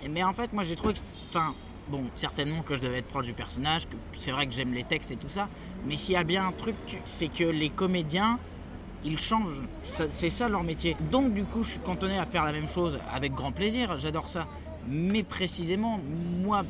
Mais 0.10 0.24
en 0.24 0.34
fait, 0.34 0.54
moi 0.54 0.64
j'ai 0.64 0.76
trouvé 0.76 0.94
que, 0.94 1.00
enfin, 1.30 1.54
bon, 1.90 2.04
certainement 2.16 2.62
que 2.62 2.76
je 2.76 2.82
devais 2.82 3.00
être 3.00 3.08
proche 3.08 3.26
du 3.26 3.34
personnage. 3.34 3.88
C'est 4.18 4.32
vrai 4.32 4.48
que 4.48 4.54
j'aime 4.54 4.74
les 4.74 4.84
textes 4.84 5.12
et 5.12 5.18
tout 5.18 5.30
ça. 5.30 5.50
Mais 5.86 5.98
s'il 5.98 6.14
y 6.14 6.18
a 6.18 6.24
bien 6.24 6.48
un 6.48 6.52
truc, 6.52 6.76
c'est 7.04 7.28
que 7.28 7.44
les 7.44 7.70
comédiens 7.70 8.40
ils 9.06 9.20
changent. 9.20 9.68
C'est 9.82 10.30
ça 10.30 10.48
leur 10.48 10.64
métier. 10.64 10.96
Donc 11.12 11.34
du 11.34 11.44
coup, 11.44 11.64
je 11.64 11.72
suis 11.72 11.80
cantonné 11.80 12.18
à 12.18 12.26
faire 12.26 12.44
la 12.44 12.52
même 12.52 12.68
chose 12.68 13.00
avec 13.14 13.34
grand 13.34 13.52
plaisir. 13.52 13.98
J'adore 13.98 14.30
ça. 14.30 14.48
Mais 14.88 15.24
précisément, 15.24 16.00
moi, 16.42 16.64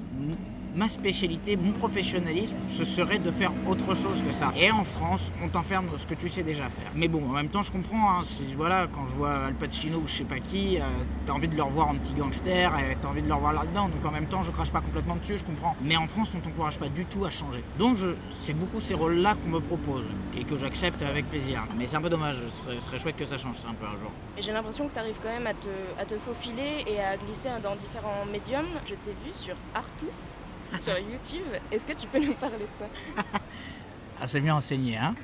ma 0.76 0.90
spécialité, 0.90 1.56
mon 1.56 1.72
professionnalisme, 1.72 2.56
ce 2.70 2.84
serait 2.84 3.20
de 3.20 3.32
faire 3.32 3.52
autre 3.68 3.96
chose 3.96 4.22
que 4.26 4.32
ça. 4.34 4.52
Et 4.58 4.72
en 4.72 4.84
France, 4.84 5.32
on 5.44 5.48
t'enferme 5.48 5.88
dans 5.90 5.98
ce 5.98 6.08
que 6.08 6.16
tu 6.16 6.30
sais 6.30 6.44
déjà 6.44 6.70
faire. 6.70 6.92
Mais 6.96 7.08
bon, 7.08 7.24
en 7.30 7.34
même 7.34 7.50
temps, 7.50 7.64
je 7.64 7.72
comprends. 7.72 8.20
hein, 8.20 8.24
voilà, 8.58 8.88
quand 8.92 9.08
je 9.08 9.16
vois 9.16 9.46
Al 9.46 9.54
Pacino 9.54 10.00
ou 10.00 10.08
je 10.08 10.18
sais 10.18 10.24
pas 10.24 10.40
qui, 10.40 10.80
euh, 10.80 10.84
t'as 11.26 11.34
envie 11.34 11.48
de 11.48 11.56
le 11.56 11.64
revoir 11.64 11.90
en 11.90 11.96
petit 11.96 12.14
gangster, 12.14 12.72
et 12.80 12.98
t'as 13.00 13.08
envie 13.08 13.22
de 13.22 13.28
le 13.28 13.34
revoir 13.34 13.54
là-dedans. 13.54 13.90
Donc 13.90 14.06
en 14.06 14.12
même 14.12 14.26
temps, 14.28 14.42
je 14.44 14.52
crache 14.52 14.72
pas 14.72 14.82
complètement 14.82 15.16
dessus, 15.16 15.38
je 15.38 15.44
comprends. 15.44 15.76
Mais 15.82 15.98
en 15.98 16.08
France, 16.08 16.34
on 16.36 16.40
t'encourage 16.40 16.80
pas 16.80 16.90
du 16.90 17.06
tout 17.06 17.26
à 17.26 17.30
changer. 17.30 17.64
Donc 17.78 17.98
c'est 18.30 18.54
beaucoup 18.54 18.80
ces 18.80 18.94
rôles-là 18.94 19.36
qu'on 19.36 19.50
me 19.50 19.60
propose 19.60 20.06
et 20.38 20.44
que 20.44 20.58
j'accepte 20.58 21.02
avec 21.02 21.30
plaisir. 21.30 21.64
Mais 21.78 21.88
c'est 21.88 21.96
un 21.96 22.02
peu 22.02 22.10
dommage. 22.10 22.38
Ce 22.68 22.80
serait, 22.80 23.00
chouette 23.00 23.18
que 23.18 23.26
ça 23.26 23.38
change, 23.38 23.58
un 23.70 23.74
peu 23.74 23.86
un 23.86 23.98
jour. 23.98 24.12
J'ai 24.40 24.52
l'impression 24.52 24.88
que 24.88 24.94
tu 24.94 25.00
arrives 25.00 25.18
quand 25.22 25.30
même 25.30 25.48
à 25.48 25.54
te, 25.54 25.68
à 26.00 26.06
te 26.06 26.16
faufiler 26.18 26.86
et 26.88 27.00
à 27.00 27.18
glisser 27.18 27.50
dans 27.62 27.76
différents 27.76 28.26
médiums. 28.32 28.66
Je 28.86 28.96
t'ai 28.96 29.12
vu 29.26 29.34
sur 29.34 29.56
Artus, 29.76 30.38
sur 30.80 30.98
YouTube. 30.98 31.46
Est-ce 31.72 31.86
que 31.86 31.94
tu 31.94 32.08
peux 32.08 32.20
nous 32.20 32.34
parler 32.34 32.58
de 32.60 32.78
ça? 32.78 32.86
Ah, 34.22 34.28
c'est 34.28 34.40
bien 34.40 34.56
enseigné, 34.56 34.96
hein 34.96 35.16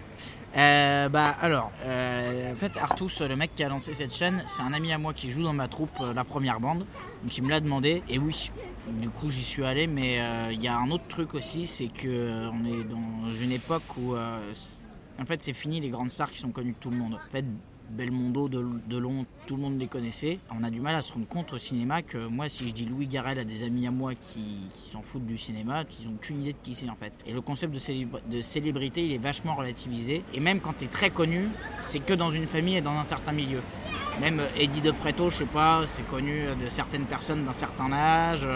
Euh, 0.57 1.07
bah 1.07 1.35
alors, 1.39 1.71
euh, 1.83 2.51
en 2.51 2.55
fait 2.55 2.75
Artus, 2.75 3.21
le 3.21 3.35
mec 3.37 3.53
qui 3.55 3.63
a 3.63 3.69
lancé 3.69 3.93
cette 3.93 4.13
chaîne, 4.13 4.43
c'est 4.47 4.61
un 4.61 4.73
ami 4.73 4.91
à 4.91 4.97
moi 4.97 5.13
qui 5.13 5.31
joue 5.31 5.43
dans 5.43 5.53
ma 5.53 5.69
troupe, 5.69 5.91
euh, 6.01 6.13
la 6.13 6.25
première 6.25 6.59
bande, 6.59 6.79
donc 7.23 7.37
il 7.37 7.43
me 7.43 7.49
l'a 7.49 7.61
demandé, 7.61 8.03
et 8.09 8.17
oui, 8.17 8.51
du 8.89 9.09
coup 9.09 9.29
j'y 9.29 9.43
suis 9.43 9.63
allé, 9.63 9.87
mais 9.87 10.19
il 10.51 10.61
y 10.61 10.67
a 10.67 10.77
un 10.77 10.89
autre 10.89 11.07
truc 11.07 11.33
aussi, 11.35 11.65
c'est 11.67 11.87
que 11.87 12.49
on 12.49 12.65
est 12.65 12.83
dans 12.83 13.31
une 13.39 13.51
époque 13.53 13.83
où, 13.97 14.15
en 14.17 15.25
fait 15.25 15.41
c'est 15.43 15.53
fini 15.53 15.79
les 15.79 15.89
grandes 15.89 16.11
stars 16.11 16.31
qui 16.31 16.39
sont 16.39 16.51
connues 16.51 16.73
de 16.73 16.77
tout 16.79 16.89
le 16.89 16.97
monde. 16.97 17.17
Belmondo, 17.89 18.49
de, 18.49 18.65
Delon, 18.87 19.25
tout 19.47 19.55
le 19.55 19.61
monde 19.61 19.79
les 19.79 19.87
connaissait. 19.87 20.39
On 20.57 20.63
a 20.63 20.69
du 20.69 20.81
mal 20.81 20.95
à 20.95 21.01
se 21.01 21.13
rendre 21.13 21.27
compte 21.27 21.53
au 21.53 21.57
cinéma 21.57 22.01
que 22.01 22.27
moi, 22.27 22.49
si 22.49 22.67
je 22.69 22.73
dis 22.73 22.85
Louis 22.85 23.07
Garrel 23.07 23.39
à 23.39 23.43
des 23.43 23.63
amis 23.63 23.87
à 23.87 23.91
moi 23.91 24.13
qui, 24.15 24.59
s'en 24.73 25.01
foutent 25.01 25.25
du 25.25 25.37
cinéma, 25.37 25.83
qu'ils 25.85 26.09
n'ont 26.09 26.17
qu'une 26.17 26.41
idée 26.41 26.53
de 26.53 26.57
qui 26.61 26.75
c'est 26.75 26.89
en 26.89 26.95
fait. 26.95 27.13
Et 27.25 27.33
le 27.33 27.41
concept 27.41 27.73
de, 27.73 27.79
célébr- 27.79 28.21
de 28.29 28.41
célébrité, 28.41 29.05
il 29.05 29.11
est 29.13 29.17
vachement 29.17 29.55
relativisé. 29.55 30.23
Et 30.33 30.39
même 30.39 30.59
quand 30.59 30.73
tu 30.77 30.85
es 30.85 30.87
très 30.87 31.09
connu, 31.09 31.47
c'est 31.81 31.99
que 31.99 32.13
dans 32.13 32.31
une 32.31 32.47
famille 32.47 32.77
et 32.77 32.81
dans 32.81 32.97
un 32.97 33.03
certain 33.03 33.31
milieu. 33.31 33.61
Même 34.21 34.39
euh, 34.39 34.47
Eddie 34.59 34.81
de 34.81 34.91
Preto, 34.91 35.29
je 35.29 35.37
sais 35.37 35.45
pas, 35.45 35.85
c'est 35.87 36.05
connu 36.07 36.43
de 36.61 36.69
certaines 36.69 37.05
personnes 37.05 37.45
d'un 37.45 37.53
certain 37.53 37.91
âge. 37.91 38.47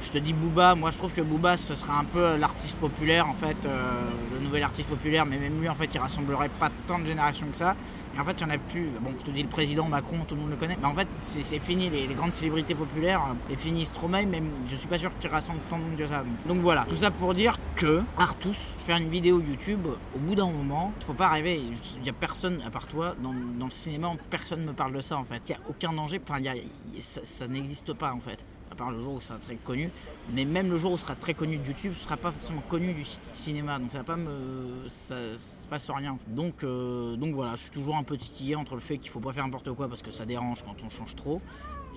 Euh, 0.00 0.04
Je 0.04 0.10
te 0.12 0.18
dis 0.18 0.32
Booba, 0.32 0.74
moi 0.74 0.90
je 0.90 0.98
trouve 0.98 1.12
que 1.12 1.20
Booba 1.20 1.56
ce 1.56 1.74
serait 1.74 1.92
un 1.98 2.04
peu 2.04 2.36
l'artiste 2.36 2.76
populaire 2.76 3.28
en 3.28 3.34
fait, 3.34 3.56
euh, 3.64 4.02
le 4.34 4.40
nouvel 4.44 4.62
artiste 4.62 4.88
populaire, 4.88 5.26
mais 5.26 5.38
même 5.38 5.60
lui 5.60 5.68
en 5.68 5.74
fait 5.74 5.92
il 5.94 5.98
rassemblerait 5.98 6.48
pas 6.60 6.70
tant 6.86 6.98
de 6.98 7.06
générations 7.06 7.46
que 7.50 7.56
ça. 7.56 7.74
Et 8.16 8.20
en 8.20 8.24
fait 8.24 8.32
il 8.32 8.40
y 8.42 8.44
en 8.46 8.50
a 8.50 8.58
plus. 8.58 8.88
Bon, 9.00 9.10
je 9.18 9.24
te 9.24 9.30
dis 9.30 9.42
le 9.42 9.48
président 9.48 9.86
Macron, 9.88 10.18
tout 10.26 10.34
le 10.34 10.40
monde 10.42 10.50
le 10.50 10.56
connaît, 10.56 10.76
mais 10.80 10.86
en 10.86 10.94
fait 10.94 11.08
c'est 11.22 11.58
fini, 11.58 11.90
les, 11.90 12.06
grandes 12.14 12.32
célébrités 12.32 12.74
populaires, 12.74 13.20
euh, 13.30 13.34
c'est 13.50 13.58
fini. 13.58 13.84
Stromae, 13.86 14.26
même 14.26 14.48
je 14.68 14.76
suis 14.76 14.88
pas 14.88 14.98
sûr 14.98 15.10
qu'il 15.18 15.30
rassemble 15.30 15.60
tant 15.68 15.78
de 15.78 15.82
monde 15.82 15.96
que 15.96 16.06
ça. 16.06 16.24
Donc 16.46 16.58
voilà, 16.60 16.86
tout 16.88 16.96
ça 16.96 17.10
pour 17.10 17.34
dire 17.34 17.58
que 17.74 18.02
Artus, 18.18 18.56
faire 18.78 18.96
une 18.98 19.08
vidéo 19.10 19.40
YouTube, 19.40 19.86
au 20.14 20.18
bout 20.18 20.34
d'un 20.34 20.50
moment, 20.50 20.92
faut 21.04 21.12
pas 21.14 21.28
rêver, 21.28 21.60
il 21.98 22.06
y 22.06 22.10
a 22.10 22.12
personne 22.12 22.60
à 22.66 22.70
part 22.70 22.86
toi 22.86 23.14
dans, 23.22 23.32
le 23.32 23.70
cinéma, 23.70 24.12
personne 24.30 24.64
me 24.64 24.72
parle 24.72 24.92
de 24.94 25.00
ça 25.00 25.16
en 25.18 25.24
fait. 25.24 25.42
Il 25.48 25.52
y 25.52 25.54
a 25.54 25.58
aucun 25.68 25.92
danger, 25.92 26.20
enfin 26.26 26.38
il 26.38 26.44
y 26.44 26.48
a- 26.48 26.54
il- 26.56 27.02
ça, 27.02 27.46
n'existe 27.48 27.92
pas 27.92 28.12
en 28.12 28.20
fait 28.20 28.44
part 28.76 28.90
le 28.90 29.00
jour 29.00 29.14
où 29.14 29.20
ça 29.20 29.28
sera 29.28 29.38
très 29.38 29.56
connu. 29.56 29.90
Mais 30.32 30.44
même 30.44 30.70
le 30.70 30.76
jour 30.78 30.92
où 30.92 30.96
ce 30.96 31.02
sera 31.02 31.14
très 31.16 31.34
connu 31.34 31.58
de 31.58 31.66
YouTube, 31.66 31.92
ce 31.96 32.04
sera 32.04 32.16
pas 32.16 32.30
forcément 32.32 32.62
connu 32.68 32.92
du 32.94 33.04
ci- 33.04 33.18
cinéma. 33.32 33.78
Donc 33.78 33.90
ça 33.90 33.98
va 33.98 34.04
pas 34.04 34.16
me. 34.16 34.86
Ça 34.88 35.14
se 35.36 35.66
passe 35.68 35.90
rien. 35.90 36.18
Donc, 36.28 36.62
euh, 36.64 37.16
donc 37.16 37.34
voilà, 37.34 37.52
je 37.56 37.62
suis 37.62 37.70
toujours 37.70 37.96
un 37.96 38.02
peu 38.02 38.16
titillé 38.16 38.54
entre 38.56 38.74
le 38.74 38.80
fait 38.80 38.98
qu'il 38.98 39.10
faut 39.10 39.20
pas 39.20 39.32
faire 39.32 39.44
n'importe 39.44 39.72
quoi 39.72 39.88
parce 39.88 40.02
que 40.02 40.10
ça 40.10 40.24
dérange 40.26 40.62
quand 40.64 40.76
on 40.84 40.88
change 40.88 41.14
trop. 41.16 41.40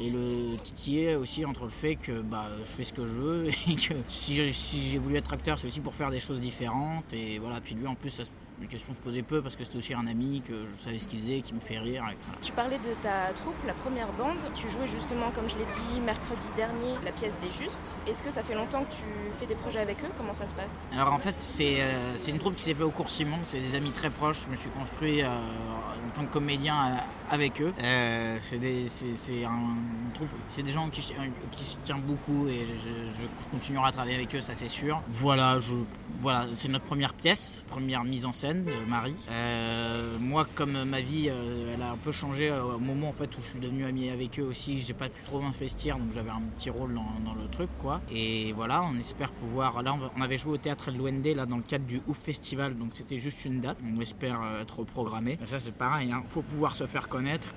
Et 0.02 0.10
le 0.10 0.56
titillé 0.64 1.16
aussi 1.18 1.44
entre 1.44 1.66
le 1.66 1.70
fait 1.70 1.96
que 1.98 2.22
bah, 2.22 2.46
je 2.60 2.64
fais 2.64 2.86
ce 2.86 2.94
que 2.94 3.06
je 3.06 3.12
veux 3.12 3.48
et 3.68 3.76
que 3.76 3.94
si 4.08 4.34
j'ai 4.36 4.54
si 4.54 4.90
j'ai 4.90 4.98
voulu 4.98 5.16
être 5.18 5.34
acteur, 5.34 5.60
c'est 5.60 5.68
aussi 5.68 5.82
pour 5.82 5.94
faire 5.94 6.10
des 6.10 6.20
choses 6.22 6.40
différentes. 6.40 7.12
Et 7.14 7.38
voilà, 7.40 7.60
puis 7.60 7.76
lui 7.76 7.86
en 7.88 7.96
plus, 7.96 8.10
ça, 8.10 8.24
se- 8.24 8.30
les 8.62 8.68
questions 8.68 8.94
se 8.94 9.00
posaient 9.00 9.22
peu 9.22 9.42
parce 9.42 9.56
que 9.56 9.64
c'était 9.64 9.78
aussi 9.78 9.94
un 9.94 10.06
ami, 10.08 10.42
que 10.48 10.54
je 10.76 10.84
savais 10.84 11.00
ce 11.00 11.08
qu'il 11.08 11.20
faisait, 11.20 11.42
qui 11.42 11.54
me 11.54 11.60
fait 11.60 11.80
rire. 11.80 12.04
et 12.12 12.18
voilà. 12.26 12.40
Tu 12.42 12.52
parlais 12.52 12.78
de 12.78 12.94
ta 13.02 13.32
troupe, 13.36 13.56
la 13.66 13.74
première 13.74 14.12
bande. 14.14 14.38
Tu 14.56 14.70
jouais 14.70 14.88
justement, 14.88 15.32
comme 15.32 15.50
je 15.50 15.56
l'ai 15.58 15.66
dit, 15.66 16.00
mercredi 16.02 16.46
dernier, 16.56 16.94
la 17.06 17.12
pièce 17.12 17.38
des 17.40 17.52
Justes. 17.52 17.98
Est-ce 18.08 18.22
que 18.24 18.32
ça 18.32 18.44
fait 18.44 18.56
longtemps 18.56 18.84
que 18.84 18.92
tu 18.96 19.04
fais 19.40 19.46
des 19.46 19.56
projets 19.56 19.80
avec 19.80 20.04
eux? 20.04 20.10
Comment 20.18 20.34
ça 20.34 20.48
se 20.48 20.54
passe? 20.54 20.84
Alors 20.94 21.14
en 21.14 21.20
fait, 21.20 21.36
c'est 21.40 21.78
euh, 21.80 22.18
une 22.28 22.40
troupe 22.40 22.56
qui 22.56 22.64
s'est 22.64 22.74
fait 22.74 22.84
au 22.84 22.92
cours 22.92 23.10
Simon, 23.10 23.38
c'est 23.44 23.60
des 23.60 23.76
amis 23.76 23.92
très 23.92 24.10
proches. 24.10 24.44
Je 24.46 24.52
me 24.52 24.56
suis 24.56 24.70
construit 24.72 25.22
euh, 25.22 25.28
en 25.28 26.10
tant 26.16 26.26
que 26.26 26.34
comédien 26.34 26.76
euh, 26.76 26.96
avec 27.32 27.62
eux. 27.62 27.74
Euh, 27.82 28.38
c'est 28.42 28.60
des- 28.60 28.88
c'est- 28.90 29.16
c'est 29.16 29.46
un 29.46 29.60
une 30.06 30.12
troupe, 30.14 30.30
c'est 30.50 30.64
des 30.64 30.72
gens 30.72 30.90
qui, 30.90 31.02
je- 31.02 31.08
qui 31.52 31.64
je 31.64 31.76
tiens 31.86 32.00
beaucoup 32.00 32.48
et 32.48 32.66
je, 32.66 32.74
je- 32.74 33.22
je 33.22 33.50
continuerai 33.52 33.88
à 33.90 33.92
travailler 33.92 34.16
avec 34.16 34.34
eux, 34.36 34.42
ça 34.42 34.54
c'est 34.56 34.68
sûr. 34.68 35.02
Voilà, 35.10 35.60
je, 35.60 35.74
voilà, 36.22 36.46
c'est 36.56 36.68
notre 36.68 36.86
première 36.86 37.14
pièce, 37.14 37.64
première 37.70 38.04
mise 38.04 38.26
en 38.26 38.32
scène 38.34 38.49
de 38.54 38.72
Marie. 38.88 39.16
Euh, 39.30 40.18
moi, 40.20 40.46
comme 40.56 40.84
ma 40.84 41.02
vie, 41.02 41.28
euh, 41.30 41.74
elle 41.74 41.82
a 41.82 41.92
un 41.92 41.98
peu 41.98 42.12
changé 42.12 42.50
euh, 42.50 42.76
au 42.76 42.80
moment 42.80 43.10
en 43.10 43.14
fait 43.14 43.38
où 43.38 43.42
je 43.42 43.48
suis 43.48 43.60
devenu 43.60 43.86
ami 43.86 44.10
avec 44.10 44.40
eux 44.40 44.44
aussi. 44.44 44.82
J'ai 44.82 44.94
pas 44.94 45.10
pu 45.10 45.22
trop 45.24 45.42
m'investir, 45.42 45.98
donc 45.98 46.14
j'avais 46.14 46.30
un 46.30 46.42
petit 46.56 46.70
rôle 46.70 46.94
dans, 46.94 47.34
le 47.34 47.48
truc, 47.50 47.70
quoi. 47.80 48.02
Et 48.12 48.54
voilà, 48.54 48.84
on 48.84 48.98
espère 48.98 49.32
pouvoir. 49.32 49.82
Là, 49.84 49.94
on, 49.94 49.98
va- 49.98 50.12
on 50.18 50.22
avait 50.22 50.38
joué 50.38 50.54
au 50.54 50.58
théâtre 50.58 50.92
Luende 50.92 51.26
là 51.36 51.46
dans 51.46 51.58
le 51.58 51.64
cadre 51.64 51.86
du 51.86 52.02
Ouf 52.08 52.18
Festival, 52.18 52.78
donc 52.78 52.92
c'était 52.94 53.20
juste 53.20 53.46
une 53.46 53.62
date. 53.62 53.78
On 53.86 54.00
espère 54.02 54.42
euh, 54.42 54.62
être 54.62 54.80
reprogrammé. 54.80 55.38
Mais 55.40 55.48
ça, 55.48 55.60
c'est 55.60 55.74
pareil. 55.74 56.12
Hein. 56.12 56.24
Faut 56.28 56.42
pouvoir 56.42 56.76
se 56.76 56.86
faire 56.86 57.08
connaître. 57.08 57.48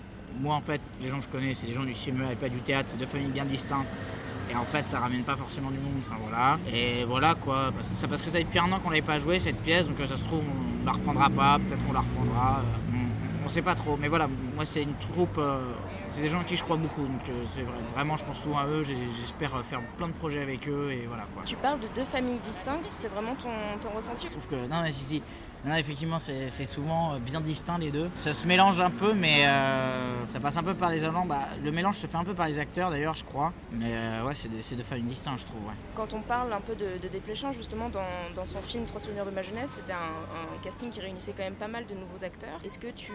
Moi, 0.41 0.55
en 0.55 0.61
fait, 0.61 0.81
les 1.01 1.09
gens 1.09 1.19
que 1.19 1.25
je 1.25 1.29
connais, 1.29 1.55
c'est 1.55 1.67
des 1.67 1.75
gens 1.75 1.85
du 1.85 1.95
cinéma 1.95 2.33
et 2.33 2.37
pas 2.37 2.49
du 2.49 2.59
théâtre. 2.61 2.91
C'est 2.91 2.99
deux 2.99 3.07
familles 3.07 3.33
bien 3.33 3.45
distinctes. 3.45 3.89
Et 4.51 4.55
en 4.57 4.65
fait, 4.65 4.89
ça 4.89 4.99
ramène 5.01 5.23
pas 5.25 5.37
forcément 5.37 5.71
du 5.71 5.79
monde. 5.79 5.95
Enfin 6.01 6.17
voilà. 6.21 6.59
Et 6.73 7.05
voilà 7.05 7.35
quoi. 7.35 7.71
Parce 7.75 7.89
que, 7.89 7.95
ça- 7.95 8.09
parce 8.09 8.23
que 8.23 8.31
ça 8.31 8.39
fait 8.39 8.45
depuis 8.45 8.59
un 8.59 8.71
an 8.73 8.81
qu'on 8.81 8.91
l'avait 8.91 9.03
pas 9.03 9.19
joué 9.19 9.39
cette 9.41 9.61
pièce, 9.63 9.87
donc 9.87 9.99
euh, 10.01 10.07
ça 10.07 10.17
se 10.17 10.25
trouve 10.25 10.43
on 10.83 10.85
la 10.85 10.93
reprendra 10.93 11.31
pas. 11.31 11.59
Peut-être 11.59 11.85
qu'on 11.87 11.93
la 11.93 12.01
reprendra. 12.01 12.61
euh, 12.61 12.97
on, 12.97 13.47
on 13.47 13.49
sait 13.49 13.63
pas 13.63 13.75
trop. 13.75 13.97
Mais 14.01 14.09
voilà, 14.09 14.29
moi 14.55 14.65
c'est 14.67 14.83
une 14.83 14.95
troupe. 14.95 15.39
euh, 15.39 15.73
c'est 16.11 16.21
des 16.21 16.29
gens 16.29 16.41
en 16.41 16.45
qui 16.45 16.57
je 16.57 16.63
crois 16.65 16.77
beaucoup. 16.77 17.03
Donc 17.03 17.21
c'est 17.49 17.63
vrai. 17.63 17.79
Vraiment, 17.95 18.17
je 18.17 18.25
pense 18.25 18.41
souvent 18.43 18.59
à 18.59 18.67
eux. 18.67 18.83
J'espère 18.83 19.53
faire 19.71 19.81
plein 19.97 20.09
de 20.09 20.13
projets 20.13 20.43
avec 20.43 20.69
eux 20.69 20.91
et 20.93 21.07
voilà 21.07 21.25
quoi. 21.35 21.43
Tu 21.47 21.57
parles 21.57 21.81
de 21.81 21.89
deux 21.95 22.05
familles 22.05 22.41
distinctes, 22.45 22.87
c'est 22.89 23.09
vraiment 23.09 23.35
ton, 23.37 23.49
ton 23.81 23.97
ressenti? 23.97 24.27
Je 24.27 24.33
trouve 24.33 24.47
que 24.47 24.67
non 24.69 24.83
mais 24.83 24.93
si 24.93 25.05
si. 25.05 25.23
Non, 25.65 25.77
effectivement, 25.77 26.19
c'est 26.19 26.67
souvent 26.67 27.15
euh, 27.15 27.19
bien 27.19 27.41
distinct 27.41 27.79
les 27.79 27.91
deux. 27.93 28.11
Ça 28.15 28.35
se 28.35 28.47
mélange 28.47 28.81
un 28.81 28.91
peu, 28.91 29.15
mais 29.15 29.47
euh, 29.47 30.27
ça 30.33 30.41
passe 30.41 30.57
un 30.57 30.63
peu 30.65 30.75
par 30.75 30.91
les 30.91 31.05
agents. 31.05 31.25
Bah, 31.25 31.49
le 31.63 31.71
mélange 31.71 31.97
se 31.97 32.07
fait 32.09 32.17
un 32.17 32.25
peu 32.25 32.35
par 32.35 32.49
les 32.49 32.59
acteurs 32.59 32.91
d'ailleurs, 32.91 33.15
je 33.15 33.25
crois. 33.25 33.53
Mais 33.71 33.93
euh, 33.93 34.25
ouais, 34.25 34.35
c'est 34.35 34.49
c'est 34.61 34.75
deux 34.75 34.83
familles 34.83 35.05
distinctes, 35.05 35.41
je 35.41 35.47
trouve. 35.47 35.61
Ouais. 35.61 35.75
Quand 35.95 36.15
on 36.15 36.21
parle 36.21 36.53
un 36.53 36.61
peu 36.61 36.75
de, 36.75 36.99
de 37.01 37.09
Desplechin, 37.09 37.53
justement, 37.53 37.89
dans, 37.89 38.01
dans 38.35 38.47
son 38.47 38.59
film 38.61 38.85
Trois 38.87 39.01
souvenirs 39.01 39.25
de 39.25 39.31
ma 39.31 39.43
jeunesse, 39.43 39.75
c'était 39.77 39.93
un, 39.93 39.97
un 39.97 40.63
casting 40.65 40.91
qui 40.91 41.01
réunissait 41.01 41.33
quand 41.37 41.45
même 41.45 41.55
pas 41.55 41.69
mal 41.69 41.87
de 41.87 41.95
nouveaux 41.95 42.25
acteurs. 42.25 42.59
Est-ce 42.65 42.81
que 42.81 42.89
tu 42.89 43.13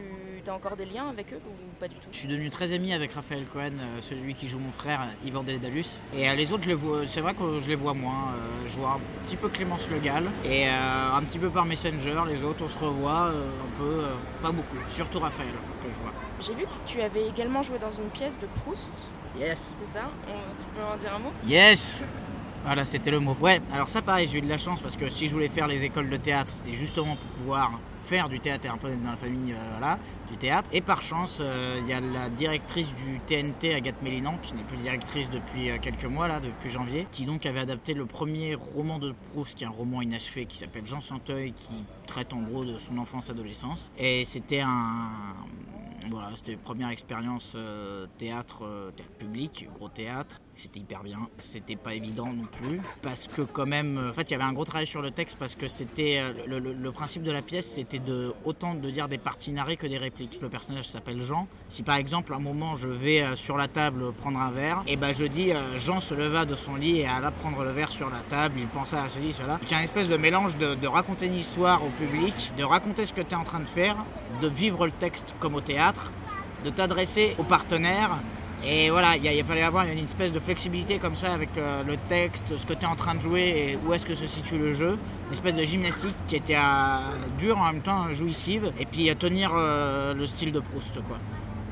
as 0.48 0.54
encore 0.54 0.78
des 0.78 0.86
liens 0.86 1.10
avec 1.10 1.34
eux 1.34 1.42
ou 1.46 1.80
pas 1.80 1.90
du 1.90 1.96
tout? 1.96 2.08
Je 2.12 2.18
suis 2.18 2.28
devenu 2.30 2.50
très 2.50 2.72
ami 2.72 2.94
avec 2.94 3.12
Raphaël 3.12 3.44
Cohen, 3.52 3.74
euh, 3.74 4.02
celui 4.02 4.34
qui 4.34 4.48
joue 4.48 4.60
mon 4.60 4.72
frère, 4.72 5.02
Yvan 5.26 5.44
Dédalus. 5.44 6.04
Et 6.14 6.34
les 6.34 6.52
autres, 6.54 6.64
c'est 7.08 7.22
vrai 7.22 7.34
que 7.34 7.60
je 7.60 7.68
les 7.68 7.76
vois 7.76 7.94
moins. 7.94 8.34
Je 8.66 8.78
vois 8.80 8.92
un 8.92 9.26
petit 9.26 9.36
peu 9.36 9.50
Clémence 9.50 9.90
Le 9.90 10.00
Gall 10.00 10.26
et 10.46 10.68
un 10.68 11.22
petit 11.24 11.40
peu 11.40 11.50
par 11.50 11.66
Messenger. 11.66 12.22
Les 12.28 12.37
autres, 12.44 12.64
on 12.66 12.70
se 12.70 12.80
revoit 12.80 13.26
euh, 13.28 13.50
un 13.50 13.78
peu, 13.80 14.04
euh, 14.04 14.14
pas 14.42 14.52
beaucoup. 14.52 14.76
Surtout 14.90 15.20
Raphaël 15.20 15.52
que 15.84 15.90
je 15.94 16.00
vois. 16.00 16.12
J'ai 16.42 16.54
vu 16.54 16.64
que 16.64 16.90
tu 16.92 17.02
avais 17.02 17.28
également 17.28 17.64
joué 17.64 17.80
dans 17.80 17.92
une 17.92 18.10
pièce 18.10 18.38
de 18.40 18.48
Proust, 18.62 18.92
Yes. 19.40 19.62
c'est 19.76 19.86
ça? 19.88 20.02
On- 20.28 20.32
Tu 20.32 20.66
peux 20.76 20.84
en 20.84 20.98
dire 20.98 21.14
un 21.16 21.20
mot? 21.20 21.32
Yes 21.46 22.04
Voilà, 22.66 22.84
c'était 22.86 23.12
le 23.12 23.20
mot. 23.20 23.36
Ouais, 23.40 23.62
alors 23.72 23.88
ça 23.88 24.02
pareil, 24.02 24.28
j'ai 24.28 24.40
eu 24.40 24.42
de 24.42 24.50
la 24.50 24.58
chance 24.58 24.82
parce 24.82 24.98
que 24.98 25.10
si 25.10 25.28
je 25.30 25.34
voulais 25.34 25.48
faire 25.48 25.68
les 25.68 25.84
écoles 25.86 26.10
de 26.10 26.18
théâtre, 26.18 26.52
c'était 26.52 26.76
justement 26.76 27.16
pour 27.16 27.28
pouvoir 27.40 27.72
faire 28.08 28.30
du 28.30 28.40
théâtre 28.40 28.66
et 28.66 28.70
un 28.70 28.78
peu 28.78 28.96
dans 28.96 29.12
la 29.12 29.18
famille 29.18 29.52
euh, 29.52 29.70
voilà, 29.72 30.00
du 30.32 30.38
théâtre. 30.38 30.70
Et 30.72 30.80
par 30.80 31.02
chance, 31.02 31.40
euh, 31.42 31.80
il 31.82 31.90
y 31.90 31.94
a 31.94 32.00
la 32.00 32.30
directrice 32.30 32.94
du 32.96 33.20
TNT, 33.28 33.74
Agathe 33.74 34.02
Mélinan, 34.02 34.38
qui 34.42 34.56
n'est 34.56 34.64
plus 34.64 34.78
directrice 34.78 35.30
depuis 35.30 35.70
euh, 35.70 35.78
quelques 35.82 36.06
mois, 36.06 36.30
là, 36.30 36.40
depuis 36.40 36.70
janvier, 36.70 37.06
qui 37.12 37.26
donc 37.26 37.46
avait 37.46 37.60
adapté 37.60 37.94
le 37.94 38.06
premier 38.06 38.56
roman 38.56 38.98
de 38.98 39.14
Proust, 39.34 39.58
qui 39.58 39.66
est 39.66 39.68
un 39.68 39.72
roman 39.72 40.02
inachevé 40.02 40.46
qui 40.46 40.58
s'appelle 40.58 40.86
Jean 40.86 41.02
Santeuil, 41.02 41.52
qui 41.52 41.76
traite 42.06 42.32
en 42.34 42.42
gros 42.42 42.64
de 42.64 42.78
son 42.78 42.98
enfance-adolescence. 42.98 43.92
Et 43.98 44.24
c'était 44.24 44.62
un, 44.62 45.10
voilà, 46.10 46.30
c'était 46.36 46.54
une 46.54 46.60
première 46.60 46.90
expérience 46.90 47.58
théâtre, 48.18 48.92
théâtre 48.96 49.14
public, 49.20 49.68
gros 49.76 49.90
théâtre. 49.90 50.40
C'était 50.58 50.80
hyper 50.80 51.04
bien. 51.04 51.20
C'était 51.38 51.76
pas 51.76 51.94
évident 51.94 52.34
non 52.34 52.46
plus. 52.46 52.82
Parce 53.04 53.28
que, 53.28 53.44
quand 53.44 53.68
même, 53.68 54.00
euh, 54.00 54.10
en 54.10 54.14
fait, 54.14 54.24
il 54.24 54.32
y 54.32 54.34
avait 54.34 54.44
un 54.44 54.54
gros 54.54 54.66
travail 54.66 54.88
sur 54.88 55.04
le 55.04 55.12
texte 55.12 55.38
parce 55.38 55.56
que 55.56 55.68
c'était. 55.68 56.18
euh, 56.20 56.34
Le, 56.48 56.92
principe 56.92 57.22
de 57.22 57.32
la 57.32 57.44
pièce, 57.44 57.70
c'était 57.70 58.00
de 58.00 58.34
autant 58.44 58.74
de 58.74 58.90
dire 58.90 59.08
des 59.08 59.20
parties 59.20 59.52
narrées 59.52 59.78
que 59.78 59.86
des 59.86 60.00
répliques. 60.00 60.40
Le 60.42 60.50
personnage 60.50 60.88
s'appelle 60.88 61.22
Jean. 61.22 61.48
Si 61.68 61.84
par 61.84 61.98
exemple, 61.98 62.34
à 62.34 62.38
un 62.38 62.40
moment, 62.40 62.76
je 62.76 62.88
vais 62.88 63.22
euh, 63.22 63.36
sur 63.36 63.56
la 63.56 63.68
table 63.68 64.12
prendre 64.14 64.40
un 64.40 64.50
verre, 64.50 64.82
et 64.88 64.96
ben 64.96 65.14
je 65.14 65.26
dis 65.26 65.52
Jean 65.76 66.00
se 66.00 66.16
leva 66.16 66.46
de 66.46 66.56
son 66.56 66.76
lit 66.76 67.02
et 67.02 67.06
alla 67.08 67.30
prendre 67.30 67.64
le 67.64 67.72
verre 67.72 67.92
sur 67.92 68.10
la 68.10 68.22
table. 68.22 68.56
Il 68.58 68.68
pensa 68.68 69.04
à 69.04 69.10
ceci, 69.10 69.34
cela. 69.34 69.60
Il 69.62 69.72
y 69.72 69.76
une 69.76 69.84
espèce 69.84 70.08
de 70.08 70.18
mélange 70.18 70.58
de, 70.58 70.74
de 70.74 70.88
raconter 70.88 71.28
une 71.28 71.36
histoire 71.36 71.84
au 71.84 71.90
public, 71.90 72.52
de 72.58 72.64
raconter 72.64 73.06
ce 73.06 73.14
que 73.14 73.22
tu 73.22 73.32
es 73.32 73.36
en 73.36 73.44
train 73.44 73.60
de 73.60 73.70
faire, 73.70 73.98
de 74.42 74.48
vivre 74.48 74.88
le 74.88 74.92
texte 74.92 75.36
comme 75.40 75.54
au 75.54 75.62
théâtre, 75.62 76.12
de 76.66 76.72
t'adresser 76.72 77.36
aux 77.38 77.44
partenaires. 77.44 78.18
Et 78.66 78.90
voilà, 78.90 79.16
il, 79.18 79.44
fallait 79.44 79.62
avoir 79.62 79.86
une 79.86 80.00
espèce 80.00 80.34
de 80.34 80.40
flexibilité 80.40 80.98
comme 80.98 81.16
ça 81.16 81.32
avec 81.34 81.50
euh, 81.58 81.84
le 81.84 81.96
texte, 82.10 82.58
ce 82.58 82.66
que 82.66 82.74
tu 82.74 82.82
es 82.82 82.86
en 82.86 82.96
train 82.96 83.14
de 83.16 83.20
jouer 83.20 83.42
et 83.42 83.78
où 83.86 83.94
est-ce 83.94 84.06
que 84.06 84.16
se 84.16 84.26
situe 84.26 84.58
le 84.58 84.74
jeu. 84.74 84.98
Une 85.28 85.34
espèce 85.34 85.56
de 85.56 85.64
gymnastique 85.64 86.16
qui 86.28 86.38
était 86.38 86.56
euh, 86.56 87.00
dure 87.38 87.58
en 87.58 87.72
même 87.72 87.82
temps 87.82 88.12
jouissive. 88.14 88.72
Et 88.80 88.86
puis 88.86 89.10
à 89.10 89.16
tenir 89.16 89.52
euh, 89.56 90.14
le 90.14 90.26
style 90.26 90.52
de 90.52 90.60
Proust, 90.60 91.00
quoi. 91.08 91.18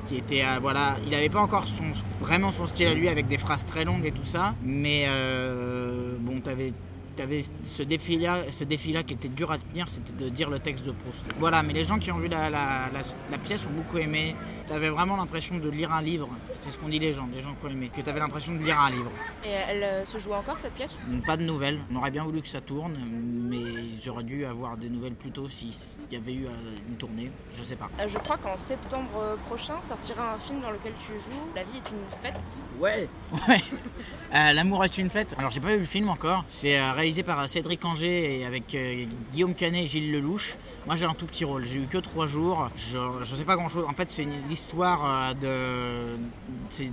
Qui 0.05 0.17
était, 0.17 0.45
euh, 0.45 0.59
voilà, 0.61 0.97
il 1.03 1.09
n'avait 1.09 1.29
pas 1.29 1.39
encore 1.39 1.65
vraiment 2.21 2.51
son 2.51 2.65
style 2.65 2.87
à 2.87 2.93
lui 2.93 3.09
avec 3.09 3.27
des 3.27 3.39
phrases 3.39 3.65
très 3.65 3.83
longues 3.83 4.05
et 4.05 4.11
tout 4.11 4.25
ça. 4.25 4.53
Mais 4.63 5.07
bon, 6.19 6.39
t'avais 6.41 6.73
avais 7.17 7.43
ce 7.63 7.81
défi-là 7.81 8.51
ce 8.51 8.65
défi 8.65 8.93
qui 9.07 9.13
était 9.13 9.29
dur 9.29 9.49
à 9.49 9.57
tenir, 9.57 9.87
c'était 9.87 10.25
de 10.25 10.27
dire 10.27 10.49
le 10.49 10.59
texte 10.59 10.85
de 10.85 10.91
Proust. 10.91 11.23
Voilà, 11.39 11.63
mais 11.63 11.71
les 11.71 11.85
gens 11.85 11.97
qui 11.97 12.11
ont 12.11 12.17
vu 12.17 12.27
la 12.27 12.89
pièce 13.43 13.65
ont 13.65 13.75
beaucoup 13.75 13.97
aimé. 13.97 14.35
Tu 14.67 14.73
avais 14.73 14.89
vraiment 14.89 15.15
l'impression 15.15 15.57
de 15.59 15.69
lire 15.69 15.91
un 15.93 16.01
livre. 16.01 16.27
C'est 16.59 16.71
ce 16.71 16.77
qu'on 16.79 16.89
dit 16.89 16.97
les 16.97 17.13
gens, 17.13 17.27
les 17.31 17.39
gens 17.41 17.53
qui 17.53 17.65
ont 17.67 17.69
aimé. 17.69 17.91
Que 17.95 18.01
tu 18.01 18.09
avais 18.09 18.19
l'impression 18.19 18.51
de 18.53 18.57
lire 18.57 18.79
un 18.79 18.89
livre. 18.89 19.11
Et 19.45 19.49
elle 19.69 19.83
euh, 19.83 20.05
se 20.05 20.17
joue 20.17 20.33
encore 20.33 20.57
cette 20.57 20.73
pièce? 20.73 20.95
Pas 21.25 21.37
de 21.37 21.43
nouvelles. 21.43 21.79
On 21.91 21.97
aurait 21.97 22.09
bien 22.09 22.23
voulu 22.23 22.41
que 22.41 22.47
ça 22.47 22.61
tourne, 22.61 22.97
mais 23.49 23.99
j'aurais 24.03 24.23
dû 24.23 24.43
avoir 24.43 24.75
des 24.75 24.89
nouvelles 24.89 25.13
plus 25.13 25.29
tôt 25.31 25.47
s'il 25.49 25.71
y 26.11 26.15
avait 26.15 26.33
eu 26.33 26.45
euh, 26.47 26.77
une 26.89 26.95
tournée. 26.95 27.31
Je 27.55 27.61
sais 27.61 27.75
pas. 27.75 27.89
Euh, 27.99 28.07
Je 28.07 28.17
crois 28.17 28.37
qu'en 28.37 28.57
septembre 28.57 29.37
prochain 29.45 29.79
sortira 29.83 30.33
un 30.33 30.37
film 30.39 30.61
dans 30.61 30.71
lequel 30.71 30.93
tu 30.97 31.13
joues 31.13 31.31
La 31.55 31.61
vie 31.63 31.77
est 31.77 31.91
une 31.91 32.21
fête. 32.23 32.63
Ouais, 32.79 33.07
ouais. 33.47 33.61
L'amour 34.53 34.83
est 34.83 34.97
une 34.97 35.09
fête. 35.11 35.35
Alors 35.37 35.51
j'ai 35.51 35.59
pas 35.59 35.73
vu 35.73 35.79
le 35.79 35.85
film 35.85 36.09
encore. 36.09 36.43
C'est 36.47 36.81
réalisé 36.91 37.21
par 37.23 37.47
Cédric 37.47 37.85
Anger 37.85 38.39
et 38.39 38.45
avec 38.45 38.75
Guillaume 39.31 39.53
Canet 39.53 39.83
et 39.83 39.87
Gilles 39.87 40.11
Lelouch. 40.11 40.55
Moi 40.87 40.95
j'ai 40.95 41.05
un 41.05 41.13
tout 41.13 41.25
petit 41.25 41.45
rôle, 41.45 41.65
j'ai 41.65 41.77
eu 41.77 41.87
que 41.87 41.97
trois 41.97 42.27
jours, 42.27 42.69
je, 42.75 42.97
je 43.21 43.35
sais 43.35 43.45
pas 43.45 43.55
grand 43.55 43.69
chose. 43.69 43.85
En 43.87 43.93
fait 43.93 44.11
c'est 44.11 44.23
une- 44.23 44.41
l'histoire 44.59 45.33
euh, 45.43 46.13
de... 46.13 46.17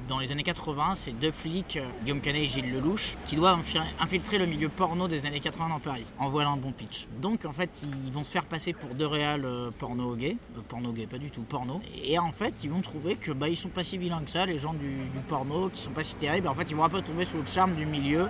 Dans 0.08 0.18
les 0.18 0.32
années 0.32 0.42
80, 0.42 0.94
c'est 0.96 1.12
deux 1.12 1.30
flics, 1.30 1.76
euh, 1.76 1.86
Guillaume 2.02 2.20
Canet 2.20 2.42
et 2.42 2.46
Gilles 2.46 2.72
Lelouch, 2.72 3.16
qui 3.24 3.36
doivent 3.36 3.60
infi- 3.60 3.78
infiltrer 4.00 4.38
le 4.38 4.46
milieu 4.46 4.68
porno 4.68 5.06
des 5.06 5.26
années 5.26 5.38
80 5.38 5.68
dans 5.68 5.78
Paris, 5.78 6.04
en 6.18 6.28
voilà 6.28 6.48
un 6.50 6.56
bon 6.56 6.72
pitch. 6.72 7.06
Donc 7.20 7.44
en 7.44 7.52
fait 7.52 7.84
ils 8.06 8.12
vont 8.12 8.24
se 8.24 8.32
faire 8.32 8.44
passer 8.46 8.72
pour 8.72 8.94
deux 8.96 9.06
réals 9.06 9.44
euh, 9.44 9.70
porno 9.78 10.16
gay, 10.16 10.36
Euh, 10.56 10.60
porno 10.68 10.90
gay 10.92 11.06
pas 11.06 11.18
du 11.18 11.30
tout, 11.30 11.42
porno. 11.42 11.80
Et 12.04 12.18
en 12.18 12.32
fait 12.32 12.52
ils 12.64 12.70
vont 12.70 12.80
trouver 12.80 13.14
que 13.14 13.30
bah 13.30 13.48
ils 13.48 13.56
sont 13.56 13.68
pas 13.68 13.84
si 13.84 13.96
vilains 13.96 14.22
que 14.24 14.30
ça, 14.30 14.44
les 14.44 14.58
gens 14.58 14.74
du, 14.74 14.96
porno, 15.28 15.68
qui 15.68 15.80
sont 15.80 15.92
pas 15.92 16.02
si 16.02 16.16
terribles. 16.16 16.48
En 16.48 16.54
fait 16.54 16.68
ils 16.68 16.76
vont 16.76 16.84
un 16.84 16.88
peu 16.88 17.00
tomber 17.02 17.24
sous 17.24 17.38
le 17.38 17.46
charme 17.46 17.74
du 17.76 17.86
milieu 17.86 18.28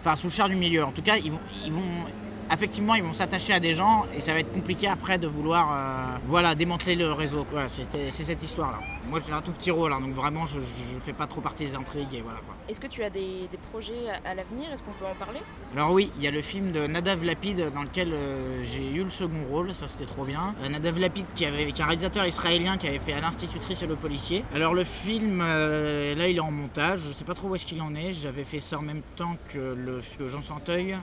enfin 0.00 0.14
sous 0.14 0.28
le 0.28 0.32
charme 0.32 0.50
du 0.52 0.56
milieu. 0.56 0.84
En 0.84 0.92
tout 0.92 1.02
cas, 1.02 1.16
ils 1.18 1.30
vont 1.32 1.80
effectivement, 2.52 2.94
ils 2.94 3.02
vont 3.02 3.12
s'attacher 3.12 3.52
à 3.52 3.60
des 3.60 3.74
gens 3.74 4.06
et 4.14 4.20
ça 4.20 4.32
va 4.32 4.40
être 4.40 4.52
compliqué 4.52 4.88
après 4.88 5.18
de 5.18 5.26
vouloir, 5.26 5.70
euh, 5.72 6.18
voilà, 6.26 6.54
démanteler 6.54 6.96
le 6.96 7.12
réseau. 7.12 7.46
Voilà, 7.50 7.68
c'est 7.68 8.10
cette 8.10 8.42
histoire-là. 8.42 8.78
Moi, 9.08 9.18
j'ai 9.26 9.32
un 9.32 9.42
tout 9.42 9.52
petit 9.52 9.70
rôle, 9.70 9.92
hein, 9.92 10.00
donc 10.00 10.12
vraiment, 10.12 10.46
je, 10.46 10.60
je 10.60 11.00
fais 11.04 11.12
pas 11.12 11.26
trop 11.26 11.40
partie 11.40 11.64
des 11.64 11.74
intrigues 11.74 12.14
et 12.14 12.20
voilà. 12.20 12.38
Est-ce 12.68 12.78
que 12.78 12.86
tu 12.86 13.02
as 13.02 13.10
des, 13.10 13.48
des 13.50 13.56
projets 13.56 14.08
à, 14.24 14.30
à 14.30 14.34
l'avenir? 14.34 14.70
Est-ce 14.72 14.82
qu'on 14.82 14.92
peut 14.92 15.06
en 15.06 15.14
parler? 15.14 15.40
Alors 15.74 15.92
oui, 15.92 16.10
il 16.16 16.22
y 16.22 16.28
a 16.28 16.30
le 16.30 16.42
film 16.42 16.70
de 16.70 16.86
Nadav 16.86 17.24
Lapid 17.24 17.72
dans 17.72 17.82
lequel 17.82 18.12
euh, 18.12 18.62
j'ai 18.64 18.92
eu 18.92 19.02
le 19.02 19.10
second 19.10 19.44
rôle, 19.50 19.74
ça 19.74 19.88
c'était 19.88 20.06
trop 20.06 20.24
bien. 20.24 20.54
Euh, 20.62 20.68
Nadav 20.68 20.98
Lapid 20.98 21.26
qui, 21.34 21.44
avait, 21.44 21.72
qui 21.72 21.80
est 21.80 21.84
un 21.84 21.88
réalisateur 21.88 22.26
israélien 22.26 22.76
qui 22.76 22.86
avait 22.86 23.00
fait 23.00 23.12
à 23.12 23.20
l'institutrice 23.20 23.82
et 23.82 23.86
le 23.86 23.96
policier. 23.96 24.44
Alors 24.54 24.74
le 24.74 24.84
film, 24.84 25.40
là 25.40 26.28
il 26.28 26.36
est 26.36 26.40
en 26.40 26.50
montage, 26.50 27.00
je 27.00 27.12
sais 27.12 27.24
pas 27.24 27.34
trop 27.34 27.48
où 27.48 27.54
est-ce 27.54 27.66
qu'il 27.66 27.80
en 27.82 27.94
est. 27.94 28.12
J'avais 28.12 28.44
fait 28.44 28.60
ça 28.60 28.78
en 28.78 28.82
même 28.82 29.02
temps 29.16 29.36
que 29.48 29.58
le 29.58 30.00
que 30.18 30.28
Jean 30.28 30.40
Santeuil 30.40 30.96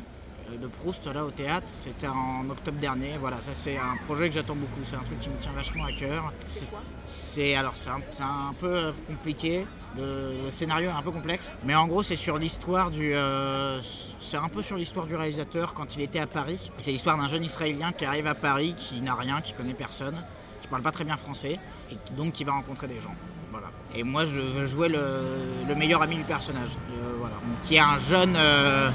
de 0.56 0.68
Proust 0.68 1.06
là 1.08 1.25
au 1.25 1.32
théâtre. 1.32 1.68
C'était 1.68 2.08
en 2.08 2.50
octobre 2.50 2.80
dernier. 2.80 3.18
Voilà, 3.20 3.38
ça 3.42 3.54
c'est 3.54 3.77
un 3.77 3.98
projet 4.06 4.30
que 4.30 4.36
j'attends 4.36 4.56
beaucoup. 4.56 4.82
C'est 4.84 4.96
un 4.96 5.04
truc 5.04 5.20
qui 5.20 5.30
me 5.30 5.38
tient 5.38 5.51
vachement 5.51 5.86
à 5.86 5.92
cœur. 5.92 6.32
C'est 6.46 6.70
quoi 6.70 6.82
C'est 7.06 7.56
alors 7.56 7.75
c'est 7.75 7.89
un, 7.89 8.00
c'est 8.12 8.24
un 8.24 8.54
peu 8.60 8.74
euh, 8.74 8.92
compliqué. 9.08 9.66
Le, 9.98 10.44
le 10.46 10.51
scénario 10.51 10.89
est 10.89 10.94
un 10.94 11.01
peu 11.01 11.12
complexe, 11.12 11.56
mais 11.66 11.74
en 11.74 11.88
gros 11.88 12.04
c'est 12.04 12.16
sur 12.16 12.38
l'histoire 12.38 12.92
du, 12.92 13.13
euh, 13.16 13.82
c'est 13.82 14.38
un 14.38 14.48
peu 14.48 14.62
sur 14.62 14.77
l'histoire 14.77 15.06
du 15.08 15.16
réalisateur 15.16 15.74
quand 15.74 15.96
il 15.96 16.04
était 16.04 16.20
à 16.20 16.27
Paris. 16.27 16.72
C'est 16.77 16.92
l'histoire 16.92 17.18
d'un 17.18 17.27
jeune 17.27 17.44
Israélien 17.44 17.92
qui 17.94 18.06
arrive 18.06 18.27
à 18.27 18.36
Paris, 18.36 18.75
qui 18.77 19.01
n'a 19.01 19.16
rien, 19.16 19.42
qui 19.42 19.54
connaît 19.54 19.74
personne, 19.74 20.22
qui 20.62 20.68
parle 20.68 20.84
pas 20.84 20.92
très 20.92 21.04
bien 21.04 21.18
français, 21.18 21.58
et 21.92 21.96
donc 22.16 22.34
qui 22.34 22.44
va 22.44 22.51
rencontrer 22.51 22.88
des 22.88 23.00
gens. 23.00 23.16
Voilà. 23.51 23.68
Et 23.96 24.04
moi 24.04 24.25
je 24.25 24.39
veux 24.39 24.66
jouer 24.68 24.89
le, 24.89 25.38
le 25.68 25.74
meilleur 25.75 26.01
ami 26.04 26.18
du 26.18 26.24
personnage, 26.24 26.70
euh, 26.92 27.16
voilà, 27.18 27.36
qui 27.63 27.75
est 27.77 27.80
un 27.80 27.98
jeune, 27.98 28.36
euh, 28.36 28.92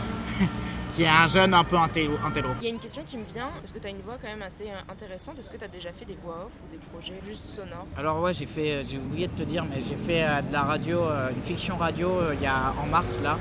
qui 0.94 1.02
est 1.04 1.08
un 1.08 1.26
jeune 1.26 1.54
un 1.54 1.64
peu 1.64 1.76
intello. 1.76 2.16
Il 2.61 2.64
y 2.64 2.66
a 2.66 2.70
une 2.70 2.78
question 2.78 3.02
qui 3.06 3.16
me 3.16 3.25
vient, 3.25 3.49
parce 3.58 3.72
que 3.72 3.78
tu 3.78 3.87
as 3.87 3.90
une 3.90 4.02
voix 4.02 4.18
quand 4.20 4.28
même 4.28 4.42
assez 4.42 4.64
euh, 4.64 4.92
intéressante? 4.92 5.38
Est-ce 5.38 5.50
que 5.50 5.56
tu 5.56 5.64
as 5.64 5.68
déjà 5.68 5.92
fait 5.92 6.04
des 6.04 6.16
voix 6.22 6.46
off 6.46 6.52
ou 6.64 6.70
des 6.70 6.78
projets 6.78 7.18
juste 7.26 7.46
sonores? 7.46 7.87
Alors 7.96 8.20
ouais, 8.20 8.34
j'ai 8.34 8.46
fait, 8.46 8.72
euh, 8.72 8.82
j'ai 8.87 8.99
oublié 8.99 9.26
de 9.26 9.32
te 9.32 9.42
dire, 9.42 9.64
mais 9.64 9.80
j'ai 9.80 9.96
fait 9.96 10.25
euh, 10.25 10.42
de 10.42 10.52
la 10.52 10.62
radio, 10.62 11.00
une 11.34 11.42
fiction 11.42 11.76
radio 11.76 12.32
il 12.32 12.42
y 12.42 12.46
a 12.46 12.75
en 12.82 12.87
mars 12.87 13.20
là, 13.22 13.38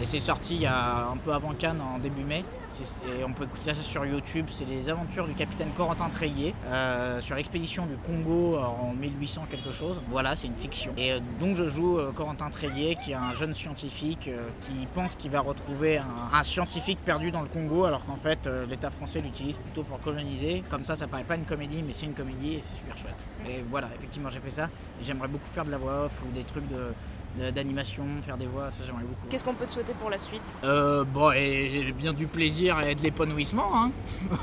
et 0.00 0.04
c'est 0.04 0.20
sorti 0.20 0.56
il 0.56 0.62
y 0.62 0.66
a 0.66 1.08
un 1.12 1.16
peu 1.16 1.32
avant 1.32 1.52
Cannes 1.54 1.80
en 1.80 1.98
début 1.98 2.24
mai. 2.24 2.44
Et 3.18 3.24
on 3.24 3.32
peut 3.32 3.44
écouter 3.44 3.74
ça 3.74 3.82
sur 3.82 4.04
YouTube. 4.06 4.46
C'est 4.50 4.64
les 4.64 4.88
aventures 4.88 5.26
du 5.26 5.34
capitaine 5.34 5.70
Corentin 5.76 6.08
Treillier 6.08 6.54
euh, 6.66 7.20
sur 7.20 7.36
l'expédition 7.36 7.86
du 7.86 7.96
Congo 7.96 8.56
en 8.58 8.92
1800 8.94 9.46
quelque 9.50 9.72
chose. 9.72 10.00
Voilà, 10.10 10.36
c'est 10.36 10.46
une 10.46 10.56
fiction. 10.56 10.92
Et 10.96 11.12
euh, 11.12 11.20
donc 11.40 11.56
je 11.56 11.68
joue 11.68 11.98
euh, 11.98 12.12
Corentin 12.12 12.48
Treillier, 12.50 12.96
qui 13.04 13.12
est 13.12 13.14
un 13.14 13.32
jeune 13.32 13.54
scientifique 13.54 14.28
euh, 14.28 14.48
qui 14.60 14.86
pense 14.94 15.16
qu'il 15.16 15.30
va 15.30 15.40
retrouver 15.40 15.98
un, 15.98 16.04
un 16.32 16.42
scientifique 16.42 16.98
perdu 17.04 17.30
dans 17.30 17.42
le 17.42 17.48
Congo, 17.48 17.84
alors 17.84 18.04
qu'en 18.06 18.16
fait 18.16 18.46
euh, 18.46 18.66
l'État 18.66 18.90
français 18.90 19.20
l'utilise 19.20 19.56
plutôt 19.56 19.82
pour 19.82 20.00
coloniser. 20.00 20.62
Comme 20.70 20.84
ça, 20.84 20.96
ça 20.96 21.06
paraît 21.08 21.24
pas 21.24 21.36
une 21.36 21.44
comédie, 21.46 21.82
mais 21.86 21.92
c'est 21.92 22.06
une 22.06 22.14
comédie 22.14 22.54
et 22.54 22.62
c'est 22.62 22.76
super 22.76 22.96
chouette. 22.96 23.24
Et 23.48 23.64
voilà, 23.70 23.88
effectivement, 23.96 24.30
j'ai 24.30 24.40
fait 24.40 24.50
ça. 24.50 24.68
J'aimerais 25.02 25.28
beaucoup 25.28 25.46
faire 25.46 25.64
de 25.64 25.70
la 25.70 25.78
voix 25.78 26.04
off 26.06 26.12
ou 26.28 26.32
des 26.34 26.44
trucs 26.44 26.68
de 26.68 26.92
de- 27.38 27.48
d'animation, 27.52 28.02
faire 28.22 28.36
des 28.36 28.46
voix, 28.48 28.72
ça 28.72 28.82
j'aimerais 28.84 29.04
beaucoup. 29.04 29.28
Qu'est-ce 29.30 29.44
qu'on 29.44 29.54
peut 29.54 29.64
te 29.64 29.70
souhaiter 29.70 29.92
pour 30.00 30.10
la 30.10 30.18
suite? 30.18 30.42
Euh, 30.64 31.04
bon, 31.04 31.30
et 31.30 31.94
bien 31.96 32.12
du 32.12 32.26
plaisir 32.26 32.50
et 32.68 32.94
de 32.94 33.02
l'épanouissement, 33.02 33.70
hein. 33.74 33.90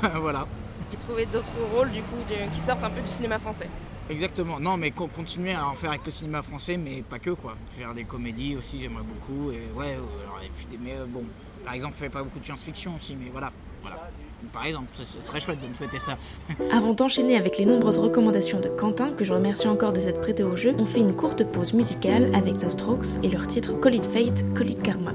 voilà. 0.20 0.46
Et 0.92 0.96
trouver 0.96 1.26
d'autres 1.26 1.50
rôles 1.74 1.90
du 1.90 2.00
coup 2.02 2.16
de- 2.28 2.52
qui 2.52 2.60
sortent 2.60 2.82
un 2.84 2.90
peu 2.90 3.00
du 3.02 3.10
cinéma 3.10 3.38
français 3.38 3.68
Exactement. 4.10 4.58
Non, 4.58 4.78
mais 4.78 4.90
co- 4.90 5.06
continuer 5.08 5.52
à 5.52 5.68
en 5.68 5.74
faire 5.74 5.90
avec 5.90 6.04
le 6.06 6.10
cinéma 6.10 6.42
français, 6.42 6.78
mais 6.78 7.02
pas 7.02 7.18
que 7.18 7.30
quoi. 7.30 7.56
Faire 7.78 7.92
des 7.92 8.04
comédies 8.04 8.56
aussi, 8.56 8.80
j'aimerais 8.80 9.02
beaucoup. 9.04 9.50
Et 9.50 9.60
ouais, 9.78 9.92
alors, 9.92 10.40
mais 10.82 10.92
euh, 10.94 11.04
bon, 11.06 11.24
par 11.64 11.74
exemple, 11.74 11.94
je 11.98 12.04
fais 12.04 12.08
pas 12.10 12.22
beaucoup 12.22 12.38
de 12.38 12.44
science-fiction 12.44 12.92
aussi, 12.96 13.14
mais 13.16 13.28
voilà, 13.30 13.52
voilà. 13.82 14.08
Par 14.52 14.64
exemple, 14.64 14.86
ce 14.94 15.04
ce 15.04 15.20
serait 15.20 15.40
chouette 15.40 15.60
de 15.60 15.66
me 15.66 15.74
souhaiter 15.74 15.98
ça. 15.98 16.16
Avant 16.72 16.94
d'enchaîner 16.94 17.36
avec 17.36 17.58
les 17.58 17.66
nombreuses 17.66 17.98
recommandations 17.98 18.60
de 18.60 18.68
Quentin, 18.68 19.10
que 19.10 19.24
je 19.26 19.32
remercie 19.34 19.68
encore 19.68 19.92
de 19.92 20.00
s'être 20.00 20.20
prêté 20.22 20.42
au 20.42 20.56
jeu, 20.56 20.74
on 20.78 20.86
fait 20.86 21.00
une 21.00 21.14
courte 21.14 21.44
pause 21.44 21.74
musicale 21.74 22.30
avec 22.34 22.56
The 22.56 22.70
Strokes 22.70 23.22
et 23.22 23.28
leur 23.28 23.46
titre 23.46 23.78
Call 23.78 23.96
It 23.96 24.04
Fate, 24.06 24.42
Call 24.54 24.70
It 24.70 24.82
Karma. 24.82 25.12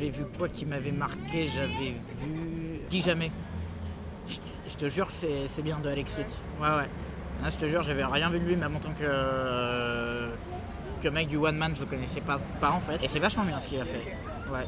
J'avais 0.00 0.10
vu 0.10 0.24
quoi 0.38 0.48
qui 0.48 0.64
m'avait 0.64 0.92
marqué 0.92 1.46
J'avais 1.46 1.94
vu. 2.22 2.80
Qui 2.88 3.02
jamais 3.02 3.30
je, 4.26 4.76
te 4.76 4.88
jure 4.88 5.10
que 5.10 5.16
c'est 5.16 5.62
bien 5.62 5.80
de 5.80 5.88
Alex 5.88 6.16
Lutz. 6.16 6.40
Ouais, 6.60 6.68
ouais. 6.68 6.88
Je 7.50 7.56
te 7.56 7.66
jure, 7.66 7.82
j'avais 7.82 8.04
rien 8.04 8.30
vu 8.30 8.38
de 8.38 8.44
lui, 8.44 8.54
même 8.54 8.76
en 8.76 8.78
tant 8.78 8.92
que. 8.92 10.30
que 11.02 11.08
mec 11.08 11.26
du 11.26 11.36
one 11.36 11.56
man, 11.56 11.74
je 11.74 11.80
le 11.80 11.86
connaissais 11.86 12.20
pas, 12.20 12.38
pas 12.60 12.70
en 12.70 12.80
fait. 12.80 13.02
Et 13.02 13.08
c'est 13.08 13.18
vachement 13.18 13.44
bien 13.44 13.58
ce 13.58 13.66
qu'il 13.66 13.80
a 13.80 13.84
fait. 13.84 14.16
Ouais. 14.52 14.64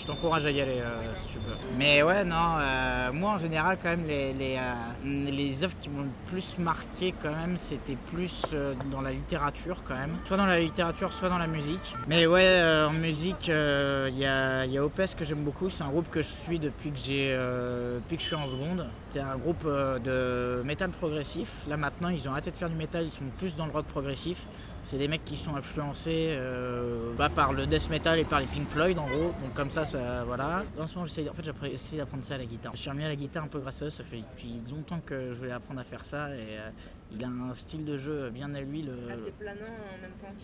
Je 0.00 0.06
t'encourage 0.06 0.46
à 0.46 0.50
y 0.50 0.62
aller 0.62 0.80
euh, 0.80 1.14
si 1.14 1.34
tu 1.34 1.38
peux. 1.40 1.52
Mais 1.76 2.02
ouais, 2.02 2.24
non, 2.24 2.56
euh, 2.58 3.12
moi 3.12 3.32
en 3.32 3.38
général, 3.38 3.76
quand 3.82 3.90
même, 3.90 4.06
les, 4.06 4.32
les, 4.32 4.56
euh, 4.56 5.30
les 5.30 5.62
œuvres 5.62 5.76
qui 5.78 5.90
m'ont 5.90 6.04
le 6.04 6.08
plus 6.26 6.56
marqué, 6.58 7.12
quand 7.22 7.34
même, 7.34 7.58
c'était 7.58 7.98
plus 8.10 8.46
dans 8.90 9.02
la 9.02 9.10
littérature, 9.12 9.82
quand 9.86 9.96
même. 9.96 10.16
Soit 10.24 10.38
dans 10.38 10.46
la 10.46 10.58
littérature, 10.58 11.12
soit 11.12 11.28
dans 11.28 11.36
la 11.36 11.46
musique. 11.46 11.94
Mais 12.08 12.26
ouais, 12.26 12.62
en 12.88 12.94
musique, 12.94 13.48
il 13.48 14.18
y, 14.18 14.24
a, 14.24 14.64
y 14.64 14.78
a 14.78 14.84
Opes 14.84 15.14
que 15.18 15.24
j'aime 15.24 15.44
beaucoup. 15.44 15.68
C'est 15.68 15.82
un 15.82 15.90
groupe 15.90 16.10
que 16.10 16.22
je 16.22 16.28
suis 16.28 16.58
depuis 16.58 16.92
que, 16.92 17.96
depuis 17.96 18.16
que 18.16 18.22
je 18.22 18.26
suis 18.26 18.36
en 18.36 18.46
seconde. 18.46 18.86
C'est 19.10 19.20
un 19.20 19.36
groupe 19.36 19.66
de 19.66 20.62
métal 20.64 20.90
progressif. 20.90 21.50
Là 21.68 21.76
maintenant, 21.76 22.08
ils 22.08 22.26
ont 22.26 22.32
arrêté 22.32 22.50
de 22.50 22.56
faire 22.56 22.70
du 22.70 22.76
métal, 22.76 23.04
ils 23.04 23.10
sont 23.10 23.24
plus 23.38 23.54
dans 23.54 23.66
le 23.66 23.72
rock 23.72 23.84
progressif. 23.84 24.44
C'est 24.82 24.98
des 24.98 25.08
mecs 25.08 25.24
qui 25.24 25.36
sont 25.36 25.54
influencés 25.56 26.28
euh, 26.30 27.12
bah, 27.16 27.28
par 27.28 27.52
le 27.52 27.66
death 27.66 27.90
metal 27.90 28.18
et 28.18 28.24
par 28.24 28.40
les 28.40 28.46
Pink 28.46 28.68
Floyd 28.68 28.98
en 28.98 29.06
gros. 29.06 29.34
Donc 29.42 29.54
comme 29.54 29.70
ça, 29.70 29.84
ça 29.84 30.24
voilà. 30.24 30.64
En 30.78 30.86
ce 30.86 30.94
moment, 30.94 31.06
j'essaie, 31.06 31.28
en 31.28 31.34
fait, 31.34 31.42
d'apprendre 31.42 32.24
ça 32.24 32.34
à 32.34 32.38
la 32.38 32.46
guitare. 32.46 32.72
Je 32.74 32.80
suis 32.80 32.90
remis 32.90 33.04
à 33.04 33.08
la 33.08 33.16
guitare 33.16 33.44
un 33.44 33.48
peu 33.48 33.60
grâce 33.60 33.82
à 33.82 33.86
eux. 33.86 33.90
Ça 33.90 34.04
fait 34.04 34.18
depuis 34.18 34.60
longtemps 34.70 35.00
que 35.04 35.34
je 35.34 35.38
voulais 35.38 35.52
apprendre 35.52 35.80
à 35.80 35.84
faire 35.84 36.04
ça 36.04 36.34
et 36.34 36.58
euh, 36.58 36.70
il 37.12 37.22
a 37.24 37.28
un 37.28 37.54
style 37.54 37.84
de 37.84 37.98
jeu 37.98 38.30
bien 38.30 38.54
à 38.54 38.60
lui. 38.60 38.82
Le... 38.82 39.12
Assez 39.12 39.30
planant 39.32 39.60
en 39.60 40.02
même 40.02 40.12
temps. 40.20 40.34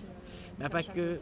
Bah, 0.59 0.69
pas 0.69 0.83
que. 0.83 1.19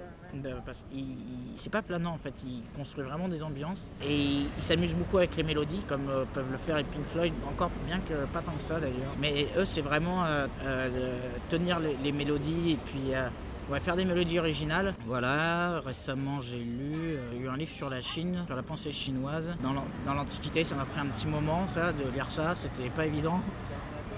Parce 0.65 0.85
il- 0.93 1.17
c'est 1.57 1.71
pas 1.73 1.83
planant 1.83 2.13
en 2.13 2.19
fait, 2.19 2.35
il 2.47 2.63
construit 2.77 3.05
vraiment 3.05 3.29
des 3.29 3.43
ambiances 3.43 3.93
et 4.03 4.15
il, 4.17 4.47
il 4.57 4.63
s'amuse 4.63 4.95
beaucoup 4.95 5.19
avec 5.19 5.37
les 5.37 5.43
mélodies 5.43 5.81
comme 5.89 6.09
euh, 6.09 6.25
peuvent 6.35 6.51
le 6.51 6.59
faire 6.59 6.77
les 6.77 6.85
Pink 6.85 7.07
Floyd, 7.09 7.33
encore 7.49 7.71
bien 7.87 8.01
que 8.01 8.25
pas 8.33 8.41
tant 8.43 8.53
que 8.53 8.63
ça 8.63 8.81
d'ailleurs. 8.81 9.13
Mais 9.21 9.47
eux 9.57 9.65
c'est 9.65 9.81
vraiment 9.81 10.25
euh, 10.25 10.47
euh, 10.65 11.31
tenir 11.49 11.79
les, 11.81 12.13
mélodies 12.13 12.73
et 12.73 12.79
puis 12.85 13.15
euh, 13.15 13.29
ouais, 13.71 13.81
faire 13.81 13.97
des 13.97 14.05
mélodies 14.05 14.39
originales. 14.39 14.95
Voilà, 15.07 15.81
récemment 15.81 16.41
j'ai 16.41 16.59
lu, 16.59 16.93
euh, 16.95 17.31
j'ai 17.33 17.39
lu 17.39 17.49
un 17.49 17.57
livre 17.57 17.73
sur 17.73 17.91
la 17.91 18.01
Chine, 18.01 18.43
sur 18.47 18.57
la 18.57 18.63
pensée 18.63 18.93
chinoise. 18.93 19.51
Dans 19.63 20.15
l'Antiquité, 20.15 20.65
ça 20.65 20.75
m'a 20.75 20.85
pris 20.85 21.01
un 21.01 21.07
petit 21.07 21.27
moment 21.27 21.67
ça, 21.67 21.93
de 21.93 22.11
lire 22.13 22.31
ça, 22.31 22.55
c'était 22.55 22.91
pas 22.91 23.07
évident. 23.07 23.41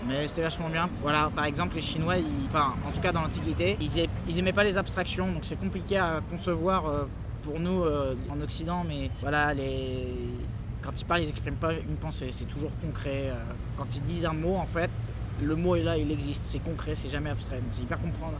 Mais 0.08 0.28
c'était 0.28 0.42
vachement 0.42 0.68
bien. 0.68 0.88
Voilà, 1.02 1.30
par 1.34 1.44
exemple, 1.44 1.74
les 1.74 1.80
Chinois, 1.80 2.14
enfin, 2.48 2.74
en 2.86 2.92
tout 2.92 3.00
cas 3.00 3.12
dans 3.12 3.22
l'Antiquité, 3.22 3.76
ils, 3.80 4.08
ils 4.28 4.38
aimaient 4.38 4.52
pas 4.52 4.64
les 4.64 4.76
abstractions, 4.76 5.30
donc 5.32 5.44
c'est 5.44 5.58
compliqué 5.58 5.98
à 5.98 6.20
concevoir 6.30 6.86
euh, 6.86 7.04
pour 7.42 7.58
nous 7.58 7.82
euh, 7.82 8.14
en 8.30 8.40
Occident, 8.40 8.84
mais 8.86 9.10
voilà, 9.20 9.52
quand 10.82 11.00
ils 11.00 11.04
parlent, 11.04 11.22
ils 11.22 11.30
expriment 11.30 11.56
pas 11.56 11.72
une 11.74 11.96
pensée, 11.96 12.28
c'est 12.30 12.44
toujours 12.44 12.70
concret. 12.80 13.30
euh. 13.30 13.34
Quand 13.76 13.94
ils 13.96 14.02
disent 14.02 14.24
un 14.24 14.32
mot, 14.32 14.56
en 14.56 14.66
fait, 14.66 14.90
le 15.42 15.56
mot 15.56 15.74
est 15.76 15.82
là, 15.82 15.96
il 15.98 16.10
existe, 16.10 16.42
c'est 16.44 16.60
concret, 16.60 16.94
c'est 16.94 17.08
jamais 17.08 17.30
abstrait, 17.30 17.60
c'est 17.72 17.82
hyper 17.82 18.00
comprendre 18.00 18.38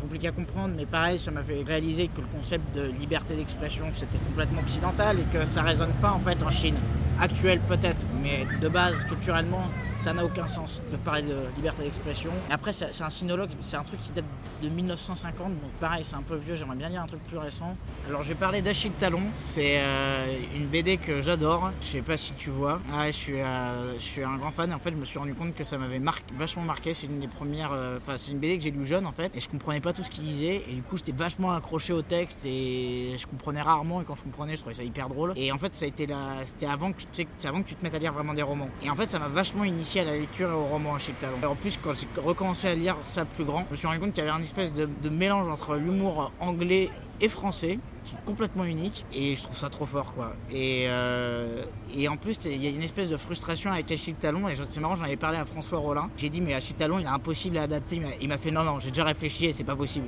compliqué 0.00 0.28
à 0.28 0.32
comprendre, 0.32 0.74
mais 0.76 0.86
pareil, 0.86 1.18
ça 1.18 1.30
m'a 1.30 1.42
fait 1.42 1.62
réaliser 1.62 2.08
que 2.08 2.20
le 2.20 2.26
concept 2.28 2.74
de 2.74 2.90
liberté 3.00 3.34
d'expression, 3.34 3.86
c'était 3.94 4.18
complètement 4.18 4.60
occidental 4.60 5.18
et 5.20 5.36
que 5.38 5.44
ça 5.44 5.62
résonne 5.62 5.92
pas 6.00 6.12
en 6.12 6.18
fait 6.20 6.42
en 6.42 6.50
Chine. 6.50 6.76
Actuelle 7.18 7.60
peut-être, 7.66 8.04
mais 8.22 8.46
de 8.60 8.68
base, 8.68 8.94
culturellement, 9.08 9.64
ça 9.94 10.12
n'a 10.12 10.22
aucun 10.22 10.46
sens 10.46 10.82
de 10.92 10.96
parler 10.98 11.22
de 11.22 11.34
liberté 11.56 11.82
d'expression. 11.82 12.30
Après, 12.50 12.72
c'est 12.74 13.00
un 13.02 13.08
sinologue, 13.10 13.48
c'est 13.62 13.78
un 13.78 13.82
truc 13.84 14.00
qui 14.02 14.12
date 14.12 14.26
de 14.62 14.68
1950, 14.68 15.48
donc 15.48 15.70
pareil, 15.80 16.04
c'est 16.04 16.14
un 16.14 16.22
peu 16.22 16.36
vieux, 16.36 16.54
j'aimerais 16.56 16.76
bien 16.76 16.90
lire 16.90 17.02
un 17.02 17.06
truc 17.06 17.22
plus 17.24 17.38
récent. 17.38 17.74
Alors 18.06 18.22
je 18.22 18.28
vais 18.28 18.34
parler 18.34 18.60
d'Achille 18.60 18.92
Talon, 18.92 19.22
c'est 19.38 19.78
euh, 19.78 20.26
une 20.54 20.66
BD 20.66 20.98
que 20.98 21.22
j'adore, 21.22 21.70
je 21.80 21.86
sais 21.86 22.02
pas 22.02 22.18
si 22.18 22.34
tu 22.34 22.50
vois. 22.50 22.80
Ah, 22.92 23.06
je, 23.06 23.12
suis, 23.16 23.40
euh, 23.40 23.94
je 23.94 24.04
suis 24.04 24.22
un 24.22 24.36
grand 24.36 24.50
fan 24.50 24.72
en 24.74 24.78
fait, 24.78 24.90
je 24.90 24.96
me 24.96 25.06
suis 25.06 25.18
rendu 25.18 25.32
compte 25.34 25.54
que 25.54 25.64
ça 25.64 25.78
m'avait 25.78 25.98
mar- 25.98 26.20
vachement 26.38 26.62
marqué, 26.64 26.92
c'est 26.92 27.06
une 27.06 27.18
des 27.20 27.28
premières, 27.28 27.72
euh, 27.72 27.98
enfin, 28.02 28.18
c'est 28.18 28.32
une 28.32 28.38
BD 28.38 28.58
que 28.58 28.62
j'ai 28.64 28.70
lu 28.72 28.84
jeune 28.84 29.06
en 29.06 29.12
fait, 29.12 29.32
et 29.34 29.40
je 29.40 29.48
comprenais 29.48 29.80
pas 29.80 29.85
tout 29.92 30.02
ce 30.02 30.10
qu'il 30.10 30.24
disait, 30.24 30.62
et 30.68 30.74
du 30.74 30.82
coup, 30.82 30.96
j'étais 30.96 31.12
vachement 31.12 31.52
accroché 31.52 31.92
au 31.92 32.02
texte 32.02 32.44
et 32.44 33.16
je 33.18 33.26
comprenais 33.26 33.62
rarement, 33.62 34.00
et 34.02 34.04
quand 34.04 34.14
je 34.14 34.22
comprenais, 34.22 34.56
je 34.56 34.60
trouvais 34.60 34.74
ça 34.74 34.82
hyper 34.82 35.08
drôle. 35.08 35.32
Et 35.36 35.52
en 35.52 35.58
fait, 35.58 35.74
ça 35.74 35.84
a 35.84 35.88
été 35.88 36.06
la... 36.06 36.44
c'était 36.44 36.66
avant 36.66 36.92
que, 36.92 37.02
tu 37.12 37.26
sais, 37.38 37.48
avant 37.48 37.62
que 37.62 37.68
tu 37.68 37.74
te 37.74 37.82
mettes 37.84 37.94
à 37.94 37.98
lire 37.98 38.12
vraiment 38.12 38.34
des 38.34 38.42
romans. 38.42 38.68
Et 38.82 38.90
en 38.90 38.94
fait, 38.94 39.10
ça 39.10 39.18
m'a 39.18 39.28
vachement 39.28 39.64
initié 39.64 40.02
à 40.02 40.04
la 40.04 40.16
lecture 40.16 40.50
et 40.50 40.54
au 40.54 40.64
roman 40.64 40.94
Achille 40.94 41.14
Talon. 41.20 41.36
Et 41.42 41.46
en 41.46 41.54
plus, 41.54 41.78
quand 41.82 41.92
j'ai 41.92 42.06
recommencé 42.20 42.68
à 42.68 42.74
lire 42.74 42.96
ça 43.02 43.24
plus 43.24 43.44
grand, 43.44 43.64
je 43.66 43.72
me 43.72 43.76
suis 43.76 43.86
rendu 43.86 44.00
compte 44.00 44.12
qu'il 44.12 44.24
y 44.24 44.26
avait 44.26 44.36
un 44.36 44.42
espèce 44.42 44.72
de, 44.72 44.88
de 45.02 45.08
mélange 45.08 45.48
entre 45.48 45.76
l'humour 45.76 46.32
anglais 46.40 46.90
et 47.20 47.28
français 47.28 47.78
qui 48.04 48.14
est 48.14 48.24
complètement 48.24 48.64
unique 48.64 49.04
et 49.12 49.34
je 49.34 49.42
trouve 49.42 49.56
ça 49.56 49.68
trop 49.68 49.86
fort 49.86 50.12
quoi. 50.14 50.34
Et, 50.52 50.84
euh, 50.88 51.64
et 51.96 52.08
en 52.08 52.16
plus 52.16 52.36
il 52.44 52.62
y 52.62 52.66
a 52.66 52.70
une 52.70 52.82
espèce 52.82 53.08
de 53.08 53.16
frustration 53.16 53.72
avec 53.72 53.90
Achille 53.90 54.14
Talon 54.14 54.48
et 54.48 54.54
c'est 54.68 54.80
marrant 54.80 54.94
j'en 54.96 55.04
avais 55.04 55.16
parlé 55.16 55.38
à 55.38 55.44
François 55.44 55.78
Rollin. 55.78 56.08
J'ai 56.16 56.28
dit 56.28 56.40
mais 56.40 56.54
Achille 56.54 56.76
Talon 56.76 56.98
il 56.98 57.04
est 57.04 57.08
impossible 57.08 57.58
à 57.58 57.62
adapter 57.62 57.96
Il 57.96 58.02
m'a- 58.02 58.08
il 58.20 58.28
m'a 58.28 58.38
fait 58.38 58.50
non 58.50 58.62
non 58.64 58.78
j'ai 58.80 58.90
déjà 58.90 59.04
réfléchi 59.04 59.46
et 59.46 59.52
c'est 59.52 59.64
pas 59.64 59.76
possible. 59.76 60.06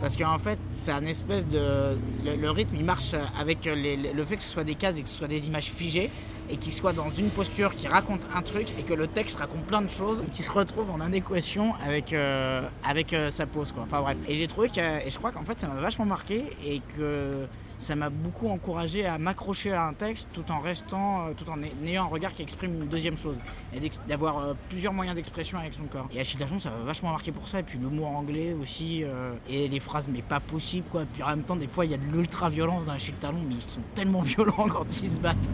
Parce 0.00 0.16
qu'en 0.16 0.38
fait 0.38 0.58
c'est 0.74 0.92
un 0.92 1.04
espèce 1.06 1.46
de 1.46 1.96
le, 2.24 2.36
le 2.36 2.50
rythme 2.50 2.76
il 2.76 2.84
marche 2.84 3.14
avec 3.38 3.64
les- 3.64 3.96
le 3.96 4.24
fait 4.24 4.36
que 4.36 4.42
ce 4.42 4.48
soit 4.50 4.64
des 4.64 4.74
cases 4.76 4.98
et 4.98 5.02
que 5.02 5.08
ce 5.08 5.16
soit 5.16 5.28
des 5.28 5.46
images 5.46 5.66
figées 5.70 6.10
et 6.50 6.56
qu'il 6.56 6.72
soit 6.72 6.92
dans 6.92 7.08
une 7.10 7.28
posture 7.30 7.74
qui 7.74 7.86
raconte 7.88 8.22
un 8.34 8.42
truc 8.42 8.66
et 8.78 8.82
que 8.82 8.94
le 8.94 9.06
texte 9.06 9.38
raconte 9.38 9.64
plein 9.66 9.82
de 9.82 9.88
choses 9.90 10.22
qui 10.34 10.42
se 10.42 10.50
retrouvent 10.50 10.90
en 10.90 11.00
adéquation 11.00 11.74
avec, 11.84 12.12
euh, 12.12 12.62
avec 12.84 13.12
euh, 13.12 13.30
sa 13.30 13.46
pose 13.46 13.72
quoi. 13.72 13.84
Enfin 13.84 14.00
bref. 14.02 14.16
Et 14.28 14.34
j'ai 14.34 14.46
trouvé 14.48 14.68
que, 14.68 14.80
et 15.06 15.10
je 15.10 15.16
crois 15.18 15.30
qu'en 15.32 15.44
fait 15.44 15.60
ça 15.60 15.68
m'a 15.68 15.80
vachement 15.80 16.06
marqué 16.06 16.44
et 16.66 16.80
que 16.96 17.46
ça 17.78 17.94
m'a 17.96 18.10
beaucoup 18.10 18.48
encouragé 18.50 19.06
à 19.06 19.16
m'accrocher 19.16 19.72
à 19.72 19.86
un 19.86 19.94
texte 19.94 20.28
tout 20.34 20.44
en 20.52 20.60
restant, 20.60 21.28
euh, 21.28 21.32
tout 21.34 21.48
en 21.48 21.62
ay- 21.62 21.72
ayant 21.86 22.04
un 22.04 22.08
regard 22.08 22.34
qui 22.34 22.42
exprime 22.42 22.74
une 22.82 22.88
deuxième 22.88 23.16
chose 23.16 23.36
et 23.74 23.80
d'avoir 24.06 24.54
plusieurs 24.68 24.92
moyens 24.92 25.16
d'expression 25.16 25.56
avec 25.58 25.72
son 25.72 25.84
corps. 25.84 26.06
Et 26.12 26.20
Achille 26.20 26.38
ça 26.60 26.68
m'a 26.70 26.84
vachement 26.84 27.10
marqué 27.12 27.32
pour 27.32 27.48
ça 27.48 27.60
et 27.60 27.62
puis 27.62 27.78
l'humour 27.78 28.08
anglais 28.08 28.54
aussi 28.60 29.02
et 29.48 29.66
les 29.68 29.80
phrases 29.80 30.08
mais 30.12 30.20
pas 30.20 30.40
possible 30.40 30.86
quoi. 30.90 31.04
Puis 31.10 31.22
en 31.22 31.28
même 31.28 31.42
temps 31.44 31.56
des 31.56 31.68
fois 31.68 31.86
il 31.86 31.92
y 31.92 31.94
a 31.94 31.96
de 31.96 32.04
l'ultra 32.12 32.50
violence 32.50 32.84
dans 32.84 32.92
Achille 32.92 33.14
Talon 33.14 33.40
mais 33.48 33.54
ils 33.54 33.62
sont 33.62 33.80
tellement 33.94 34.20
violents 34.34 34.66
quand 34.68 35.00
ils 35.02 35.10
se 35.10 35.18
battent. 35.18 35.48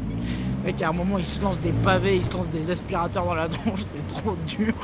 Mec, 0.67 0.83
à 0.83 0.89
un 0.89 0.93
moment, 0.93 1.17
il 1.17 1.25
se 1.25 1.41
lance 1.41 1.61
des 1.61 1.71
pavés, 1.71 2.17
il 2.17 2.25
se 2.25 2.33
lance 2.33 2.51
des 2.51 2.73
aspirateurs 2.73 3.25
dans 3.25 3.37
la 3.37 3.47
tronche, 3.49 3.83
c'est 3.87 4.05
trop 4.21 4.35
dur. 4.49 4.75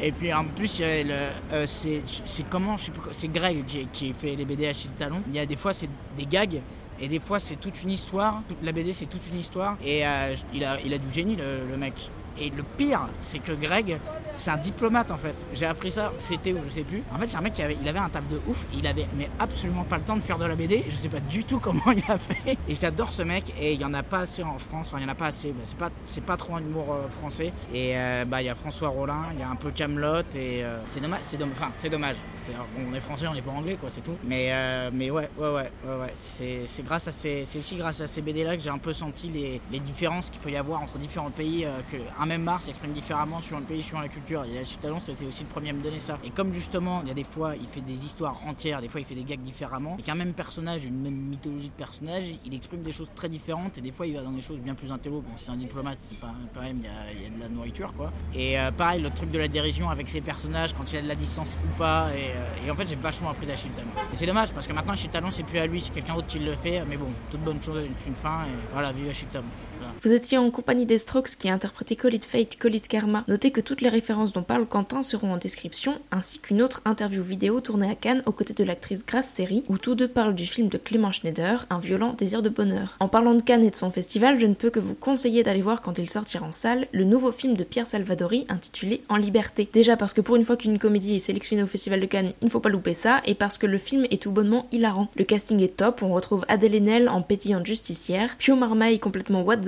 Et 0.00 0.12
puis 0.12 0.32
en 0.32 0.46
plus, 0.46 0.80
euh, 0.80 1.30
c'est 1.66 2.02
comment, 2.48 2.76
c'est 3.12 3.30
Greg 3.30 3.66
qui, 3.92 4.12
fait 4.14 4.34
les 4.34 4.46
BD 4.46 4.66
à 4.66 4.70
Achille 4.70 4.90
Talon. 4.96 5.20
Il 5.28 5.34
y 5.34 5.38
a 5.40 5.44
des 5.44 5.56
fois, 5.56 5.74
c'est 5.74 5.90
des 6.16 6.24
gags. 6.24 6.62
Et 6.98 7.06
des 7.06 7.20
fois, 7.20 7.38
c'est 7.38 7.56
toute 7.56 7.82
une 7.82 7.90
histoire. 7.90 8.40
Toute 8.48 8.62
la 8.62 8.72
BD, 8.72 8.94
c'est 8.94 9.04
toute 9.04 9.28
une 9.30 9.38
histoire. 9.38 9.76
Et 9.84 10.06
euh, 10.06 10.34
il, 10.54 10.64
a, 10.64 10.78
du 10.78 11.12
génie, 11.12 11.36
le 11.36 11.76
mec. 11.76 12.10
Et 12.40 12.48
le 12.48 12.62
pire, 12.62 13.08
c'est 13.20 13.40
que 13.40 13.52
Greg, 13.52 13.98
c'est 14.32 14.50
un 14.50 14.56
diplomate 14.56 15.10
en 15.10 15.16
fait. 15.16 15.46
J'ai 15.54 15.66
appris 15.66 15.90
ça, 15.90 16.12
c'était 16.18 16.52
ou 16.52 16.58
je 16.64 16.70
sais 16.70 16.82
plus. 16.82 17.02
En 17.14 17.18
fait, 17.18 17.28
c'est 17.28 17.36
un 17.36 17.40
mec 17.40 17.52
qui 17.54 17.62
avait, 17.62 17.76
il 17.80 17.88
avait 17.88 17.98
un 17.98 18.08
taf 18.08 18.26
de 18.28 18.40
ouf. 18.46 18.64
Il 18.72 18.86
avait 18.86 19.06
mais 19.16 19.28
absolument 19.38 19.84
pas 19.84 19.96
le 19.96 20.02
temps 20.04 20.16
de 20.16 20.22
faire 20.22 20.38
de 20.38 20.44
la 20.44 20.54
BD. 20.56 20.84
Je 20.88 20.96
sais 20.96 21.08
pas 21.08 21.20
du 21.20 21.44
tout 21.44 21.58
comment 21.62 21.90
il 21.92 22.02
a 22.10 22.18
fait. 22.18 22.56
Et 22.68 22.74
j'adore 22.74 23.12
ce 23.12 23.22
mec. 23.22 23.52
Et 23.60 23.72
il 23.74 23.80
y 23.80 23.84
en 23.84 23.94
a 23.94 24.02
pas 24.02 24.20
assez 24.20 24.42
en 24.42 24.58
France. 24.58 24.88
Enfin, 24.88 24.98
il 24.98 25.02
y 25.02 25.06
en 25.06 25.12
a 25.12 25.14
pas 25.14 25.26
assez. 25.26 25.52
Bah, 25.52 25.60
c'est 25.64 25.78
pas, 25.78 25.90
c'est 26.06 26.24
pas 26.24 26.36
trop 26.36 26.56
un 26.56 26.60
humour 26.60 26.92
euh, 26.92 27.08
français. 27.08 27.52
Et 27.72 27.96
euh, 27.96 28.24
bah, 28.24 28.42
il 28.42 28.46
y 28.46 28.48
a 28.48 28.54
François 28.54 28.88
Rollin, 28.88 29.24
il 29.34 29.40
y 29.40 29.42
a 29.42 29.48
un 29.48 29.56
peu 29.56 29.70
Camelot. 29.70 30.20
Et 30.34 30.62
euh, 30.64 30.78
c'est 30.86 31.00
dommage. 31.00 31.20
C'est 31.22 31.36
dommage. 31.36 31.56
Enfin, 31.56 31.70
c'est 31.76 31.88
dommage. 31.90 32.16
On 32.78 32.94
est 32.94 33.00
français, 33.00 33.26
on 33.26 33.34
n'est 33.34 33.42
pas 33.42 33.50
anglais, 33.50 33.76
quoi. 33.80 33.90
C'est 33.90 34.00
tout. 34.02 34.16
Mais, 34.24 34.48
euh, 34.50 34.90
mais 34.92 35.10
ouais, 35.10 35.28
ouais, 35.38 35.48
ouais, 35.48 35.70
ouais, 35.86 35.96
ouais. 36.00 36.14
C'est, 36.16 36.64
grâce 36.84 37.08
à 37.08 37.12
ces, 37.12 37.44
c'est 37.44 37.58
aussi 37.58 37.76
grâce 37.76 38.00
à 38.00 38.06
ces 38.06 38.22
BD 38.22 38.44
là 38.44 38.56
que 38.56 38.62
j'ai 38.62 38.70
un 38.70 38.78
peu 38.78 38.92
senti 38.92 39.28
les, 39.28 39.60
les 39.70 39.80
différences 39.80 40.30
qu'il 40.30 40.40
peut 40.40 40.50
y 40.50 40.56
avoir 40.56 40.80
entre 40.82 40.98
différents 40.98 41.30
pays. 41.30 41.64
euh, 41.64 41.80
que 41.90 41.96
un 42.20 42.26
même 42.26 42.46
art 42.48 42.60
s'exprime 42.62 42.92
différemment 42.92 43.40
suivant 43.40 43.60
le 43.60 43.64
pays, 43.66 43.82
suivant 43.82 44.00
la 44.00 44.08
culture. 44.08 44.17
Et 44.30 44.58
Achille 44.58 44.78
Talon, 44.78 45.00
c'était 45.00 45.24
aussi 45.24 45.44
le 45.44 45.48
premier 45.48 45.70
à 45.70 45.72
me 45.72 45.82
donner 45.82 46.00
ça. 46.00 46.18
Et 46.24 46.30
comme 46.30 46.52
justement, 46.52 47.00
il 47.02 47.08
y 47.08 47.10
a 47.10 47.14
des 47.14 47.24
fois, 47.24 47.54
il 47.56 47.66
fait 47.66 47.80
des 47.80 48.04
histoires 48.04 48.38
entières, 48.46 48.80
des 48.80 48.88
fois, 48.88 49.00
il 49.00 49.06
fait 49.06 49.14
des 49.14 49.24
gags 49.24 49.40
différemment. 49.40 49.96
Et 49.98 50.02
qu'un 50.02 50.14
même 50.14 50.34
personnage, 50.34 50.84
une 50.84 51.00
même 51.00 51.14
mythologie 51.14 51.68
de 51.68 51.74
personnage, 51.74 52.24
il 52.44 52.54
exprime 52.54 52.82
des 52.82 52.92
choses 52.92 53.10
très 53.14 53.28
différentes. 53.28 53.78
Et 53.78 53.80
des 53.80 53.92
fois, 53.92 54.06
il 54.06 54.14
va 54.14 54.22
dans 54.22 54.30
des 54.30 54.42
choses 54.42 54.58
bien 54.58 54.74
plus 54.74 54.90
intello. 54.90 55.20
Bon, 55.20 55.32
c'est 55.36 55.50
un 55.50 55.56
diplomate, 55.56 55.98
c'est 55.98 56.18
pas 56.18 56.32
quand 56.54 56.60
même, 56.60 56.78
il 56.82 57.22
y 57.22 57.26
a, 57.26 57.30
de 57.30 57.40
la 57.40 57.48
nourriture, 57.48 57.92
quoi. 57.94 58.12
Et 58.34 58.58
euh, 58.58 58.70
pareil, 58.70 59.00
le 59.00 59.10
truc 59.10 59.30
de 59.30 59.38
la 59.38 59.48
dérision 59.48 59.88
avec 59.88 60.08
ses 60.08 60.20
personnages, 60.20 60.74
quand 60.74 60.90
il 60.92 60.96
y 60.96 60.98
a 60.98 61.02
de 61.02 61.08
la 61.08 61.14
distance 61.14 61.50
ou 61.64 61.78
pas. 61.78 62.10
Et, 62.14 62.30
euh, 62.30 62.66
et 62.66 62.70
en 62.70 62.74
fait, 62.74 62.88
j'ai 62.88 62.96
vachement 62.96 63.30
appris 63.30 63.46
d'Achille 63.46 63.70
Talon. 63.70 63.88
Et 64.12 64.16
c'est 64.16 64.26
dommage 64.26 64.52
parce 64.52 64.66
que 64.66 64.72
maintenant, 64.72 64.92
Achille 64.92 65.10
Talon, 65.10 65.30
c'est 65.30 65.44
plus 65.44 65.58
à 65.58 65.66
lui, 65.66 65.80
c'est 65.80 65.92
quelqu'un 65.92 66.14
d'autre 66.14 66.28
qui 66.28 66.38
le 66.38 66.54
fait. 66.56 66.84
Mais 66.88 66.96
bon, 66.96 67.12
toute 67.30 67.40
bonne 67.40 67.62
chose 67.62 67.82
une, 68.06 68.14
fin. 68.14 68.44
Et 68.44 68.72
voilà, 68.72 68.92
vive 68.92 69.08
Achille. 69.08 69.28
Vous 70.02 70.12
étiez 70.12 70.38
en 70.38 70.50
compagnie 70.50 70.86
des 70.86 70.98
Strokes 70.98 71.36
qui 71.38 71.48
a 71.48 71.54
interprété 71.54 71.96
Call 71.96 72.18
Fate, 72.22 72.56
Call 72.56 72.80
Karma. 72.80 73.24
Notez 73.28 73.50
que 73.50 73.60
toutes 73.60 73.80
les 73.80 73.88
références 73.88 74.32
dont 74.32 74.42
parle 74.42 74.66
Quentin 74.66 75.02
seront 75.02 75.32
en 75.32 75.36
description, 75.36 75.98
ainsi 76.12 76.38
qu'une 76.38 76.62
autre 76.62 76.82
interview 76.84 77.22
vidéo 77.22 77.60
tournée 77.60 77.90
à 77.90 77.94
Cannes 77.94 78.22
aux 78.26 78.32
côtés 78.32 78.54
de 78.54 78.64
l'actrice 78.64 79.04
Grace 79.04 79.28
Seri, 79.28 79.64
où 79.68 79.76
tous 79.76 79.94
deux 79.94 80.08
parlent 80.08 80.34
du 80.34 80.46
film 80.46 80.68
de 80.68 80.78
Clément 80.78 81.12
Schneider, 81.12 81.66
Un 81.70 81.80
violent 81.80 82.14
désir 82.16 82.42
de 82.42 82.48
bonheur. 82.48 82.96
En 83.00 83.08
parlant 83.08 83.34
de 83.34 83.42
Cannes 83.42 83.64
et 83.64 83.70
de 83.70 83.76
son 83.76 83.90
festival, 83.90 84.38
je 84.38 84.46
ne 84.46 84.54
peux 84.54 84.70
que 84.70 84.80
vous 84.80 84.94
conseiller 84.94 85.42
d'aller 85.42 85.62
voir 85.62 85.80
quand 85.80 85.98
il 85.98 86.08
sortira 86.08 86.46
en 86.46 86.52
salle 86.52 86.86
le 86.92 87.04
nouveau 87.04 87.32
film 87.32 87.54
de 87.54 87.64
Pierre 87.64 87.88
Salvadori 87.88 88.46
intitulé 88.48 89.02
En 89.08 89.16
liberté. 89.16 89.68
Déjà 89.72 89.96
parce 89.96 90.14
que 90.14 90.20
pour 90.20 90.36
une 90.36 90.44
fois 90.44 90.56
qu'une 90.56 90.78
comédie 90.78 91.16
est 91.16 91.20
sélectionnée 91.20 91.62
au 91.62 91.66
festival 91.66 92.00
de 92.00 92.06
Cannes, 92.06 92.32
il 92.40 92.44
ne 92.44 92.50
faut 92.50 92.60
pas 92.60 92.68
louper 92.68 92.94
ça, 92.94 93.20
et 93.26 93.34
parce 93.34 93.58
que 93.58 93.66
le 93.66 93.78
film 93.78 94.06
est 94.10 94.22
tout 94.22 94.32
bonnement 94.32 94.66
hilarant. 94.72 95.08
Le 95.16 95.24
casting 95.24 95.60
est 95.60 95.76
top, 95.76 96.02
on 96.02 96.12
retrouve 96.12 96.44
Adèle 96.48 96.76
Haenel 96.76 97.08
en 97.08 97.22
pétillante 97.22 97.66
justicière, 97.66 98.36
Pio 98.38 98.56
Marmaille 98.56 99.00
complètement 99.00 99.42
what 99.42 99.56
the 99.58 99.67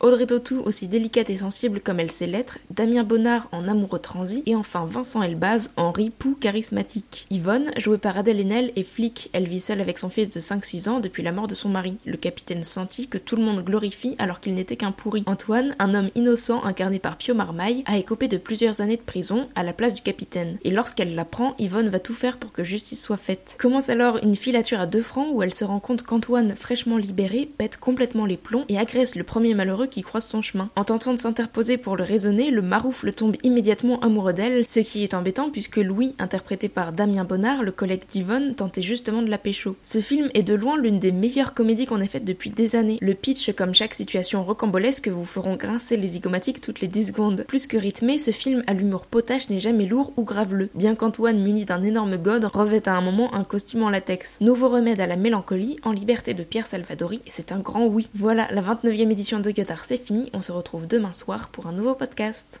Audrey 0.00 0.26
Tautou 0.26 0.60
aussi 0.64 0.88
délicate 0.88 1.30
et 1.30 1.38
sensible 1.38 1.80
comme 1.80 2.00
elle 2.00 2.10
sait 2.10 2.26
l'être, 2.26 2.58
Damien 2.70 3.04
Bonnard 3.04 3.48
en 3.52 3.68
amoureux 3.68 3.98
transi, 3.98 4.42
et 4.46 4.54
enfin 4.54 4.84
Vincent 4.84 5.22
Elbaz 5.22 5.70
en 5.76 5.92
ripou 5.92 6.36
charismatique. 6.40 7.26
Yvonne, 7.30 7.70
jouée 7.76 7.98
par 7.98 8.18
Adèle 8.18 8.40
Haenel, 8.40 8.72
est 8.76 8.82
flic, 8.82 9.30
elle 9.32 9.48
vit 9.48 9.60
seule 9.60 9.80
avec 9.80 9.98
son 9.98 10.10
fils 10.10 10.30
de 10.30 10.40
5-6 10.40 10.88
ans 10.88 11.00
depuis 11.00 11.22
la 11.22 11.32
mort 11.32 11.46
de 11.46 11.54
son 11.54 11.68
mari. 11.68 11.96
Le 12.04 12.16
capitaine 12.16 12.64
sentit 12.64 13.08
que 13.08 13.18
tout 13.18 13.36
le 13.36 13.42
monde 13.42 13.64
glorifie 13.64 14.16
alors 14.18 14.40
qu'il 14.40 14.54
n'était 14.54 14.76
qu'un 14.76 14.92
pourri. 14.92 15.24
Antoine, 15.26 15.74
un 15.78 15.94
homme 15.94 16.10
innocent 16.14 16.64
incarné 16.64 16.98
par 16.98 17.16
Pio 17.16 17.34
Marmaille, 17.34 17.84
a 17.86 17.98
écopé 17.98 18.28
de 18.28 18.36
plusieurs 18.36 18.80
années 18.80 18.96
de 18.96 19.02
prison 19.02 19.48
à 19.54 19.62
la 19.62 19.72
place 19.72 19.94
du 19.94 20.02
capitaine. 20.02 20.58
Et 20.64 20.70
lorsqu'elle 20.70 21.14
l'apprend, 21.14 21.54
Yvonne 21.58 21.88
va 21.88 22.00
tout 22.00 22.14
faire 22.14 22.38
pour 22.38 22.52
que 22.52 22.64
justice 22.64 23.02
soit 23.02 23.16
faite. 23.16 23.56
Commence 23.58 23.88
alors 23.88 24.18
une 24.22 24.36
filature 24.36 24.80
à 24.80 24.86
deux 24.86 25.02
francs 25.02 25.28
où 25.32 25.42
elle 25.42 25.54
se 25.54 25.64
rend 25.64 25.80
compte 25.80 26.02
qu'Antoine, 26.02 26.54
fraîchement 26.56 26.96
libéré, 26.96 27.50
pète 27.58 27.78
complètement 27.78 28.26
les 28.26 28.36
plombs 28.36 28.64
et 28.68 28.78
agresse 28.78 29.14
le 29.14 29.24
malheureux 29.38 29.86
qui 29.86 30.02
croise 30.02 30.26
son 30.26 30.42
chemin. 30.42 30.70
En 30.76 30.84
tentant 30.84 31.12
de 31.12 31.18
s'interposer 31.18 31.78
pour 31.78 31.96
le 31.96 32.04
raisonner, 32.04 32.50
le 32.50 32.62
maroufle 32.62 33.12
tombe 33.12 33.36
immédiatement 33.42 34.00
amoureux 34.00 34.32
d'elle, 34.32 34.68
ce 34.68 34.80
qui 34.80 35.02
est 35.02 35.14
embêtant 35.14 35.50
puisque 35.50 35.76
Louis, 35.76 36.14
interprété 36.18 36.68
par 36.68 36.92
Damien 36.92 37.24
Bonnard, 37.24 37.62
le 37.62 37.72
collègue 37.72 38.02
d'Yvonne, 38.08 38.54
tentait 38.54 38.82
justement 38.82 39.22
de 39.22 39.30
la 39.30 39.38
pécho. 39.38 39.76
Ce 39.82 40.00
film 40.00 40.28
est 40.34 40.42
de 40.42 40.54
loin 40.54 40.76
l'une 40.76 40.98
des 40.98 41.12
meilleures 41.12 41.54
comédies 41.54 41.86
qu'on 41.86 42.00
ait 42.00 42.06
faites 42.06 42.24
depuis 42.24 42.50
des 42.50 42.76
années. 42.76 42.98
Le 43.00 43.14
pitch, 43.14 43.52
comme 43.52 43.74
chaque 43.74 43.94
situation 43.94 44.44
rocambolesque, 44.44 45.08
vous 45.08 45.24
feront 45.24 45.56
grincer 45.56 45.96
les 45.96 46.08
zygomatiques 46.08 46.60
toutes 46.60 46.80
les 46.80 46.88
10 46.88 47.08
secondes. 47.08 47.44
Plus 47.46 47.66
que 47.66 47.76
rythmé, 47.76 48.18
ce 48.18 48.30
film 48.30 48.62
à 48.66 48.74
l'humour 48.74 49.06
potache 49.06 49.50
n'est 49.50 49.60
jamais 49.60 49.86
lourd 49.86 50.12
ou 50.16 50.24
graveleux. 50.24 50.70
Bien 50.74 50.94
qu'Antoine, 50.94 51.42
muni 51.42 51.64
d'un 51.64 51.82
énorme 51.82 52.16
god, 52.16 52.44
revêt 52.44 52.88
à 52.88 52.96
un 52.96 53.00
moment 53.00 53.34
un 53.34 53.44
costume 53.44 53.82
en 53.82 53.90
latex. 53.90 54.38
Nouveau 54.40 54.68
remède 54.68 55.00
à 55.00 55.06
la 55.06 55.16
mélancolie, 55.16 55.78
en 55.82 55.92
liberté 55.92 56.34
de 56.34 56.42
Pierre 56.42 56.66
Salvadori, 56.66 57.20
c'est 57.26 57.52
un 57.52 57.58
grand 57.58 57.86
oui. 57.86 58.08
Voilà, 58.14 58.48
la 58.52 58.62
29e 58.62 59.10
édition 59.10 59.27
de 59.36 59.50
Godard 59.50 59.84
c'est 59.84 59.98
fini, 59.98 60.30
on 60.32 60.40
se 60.40 60.52
retrouve 60.52 60.86
demain 60.86 61.12
soir 61.12 61.50
pour 61.50 61.66
un 61.66 61.72
nouveau 61.72 61.94
podcast. 61.94 62.56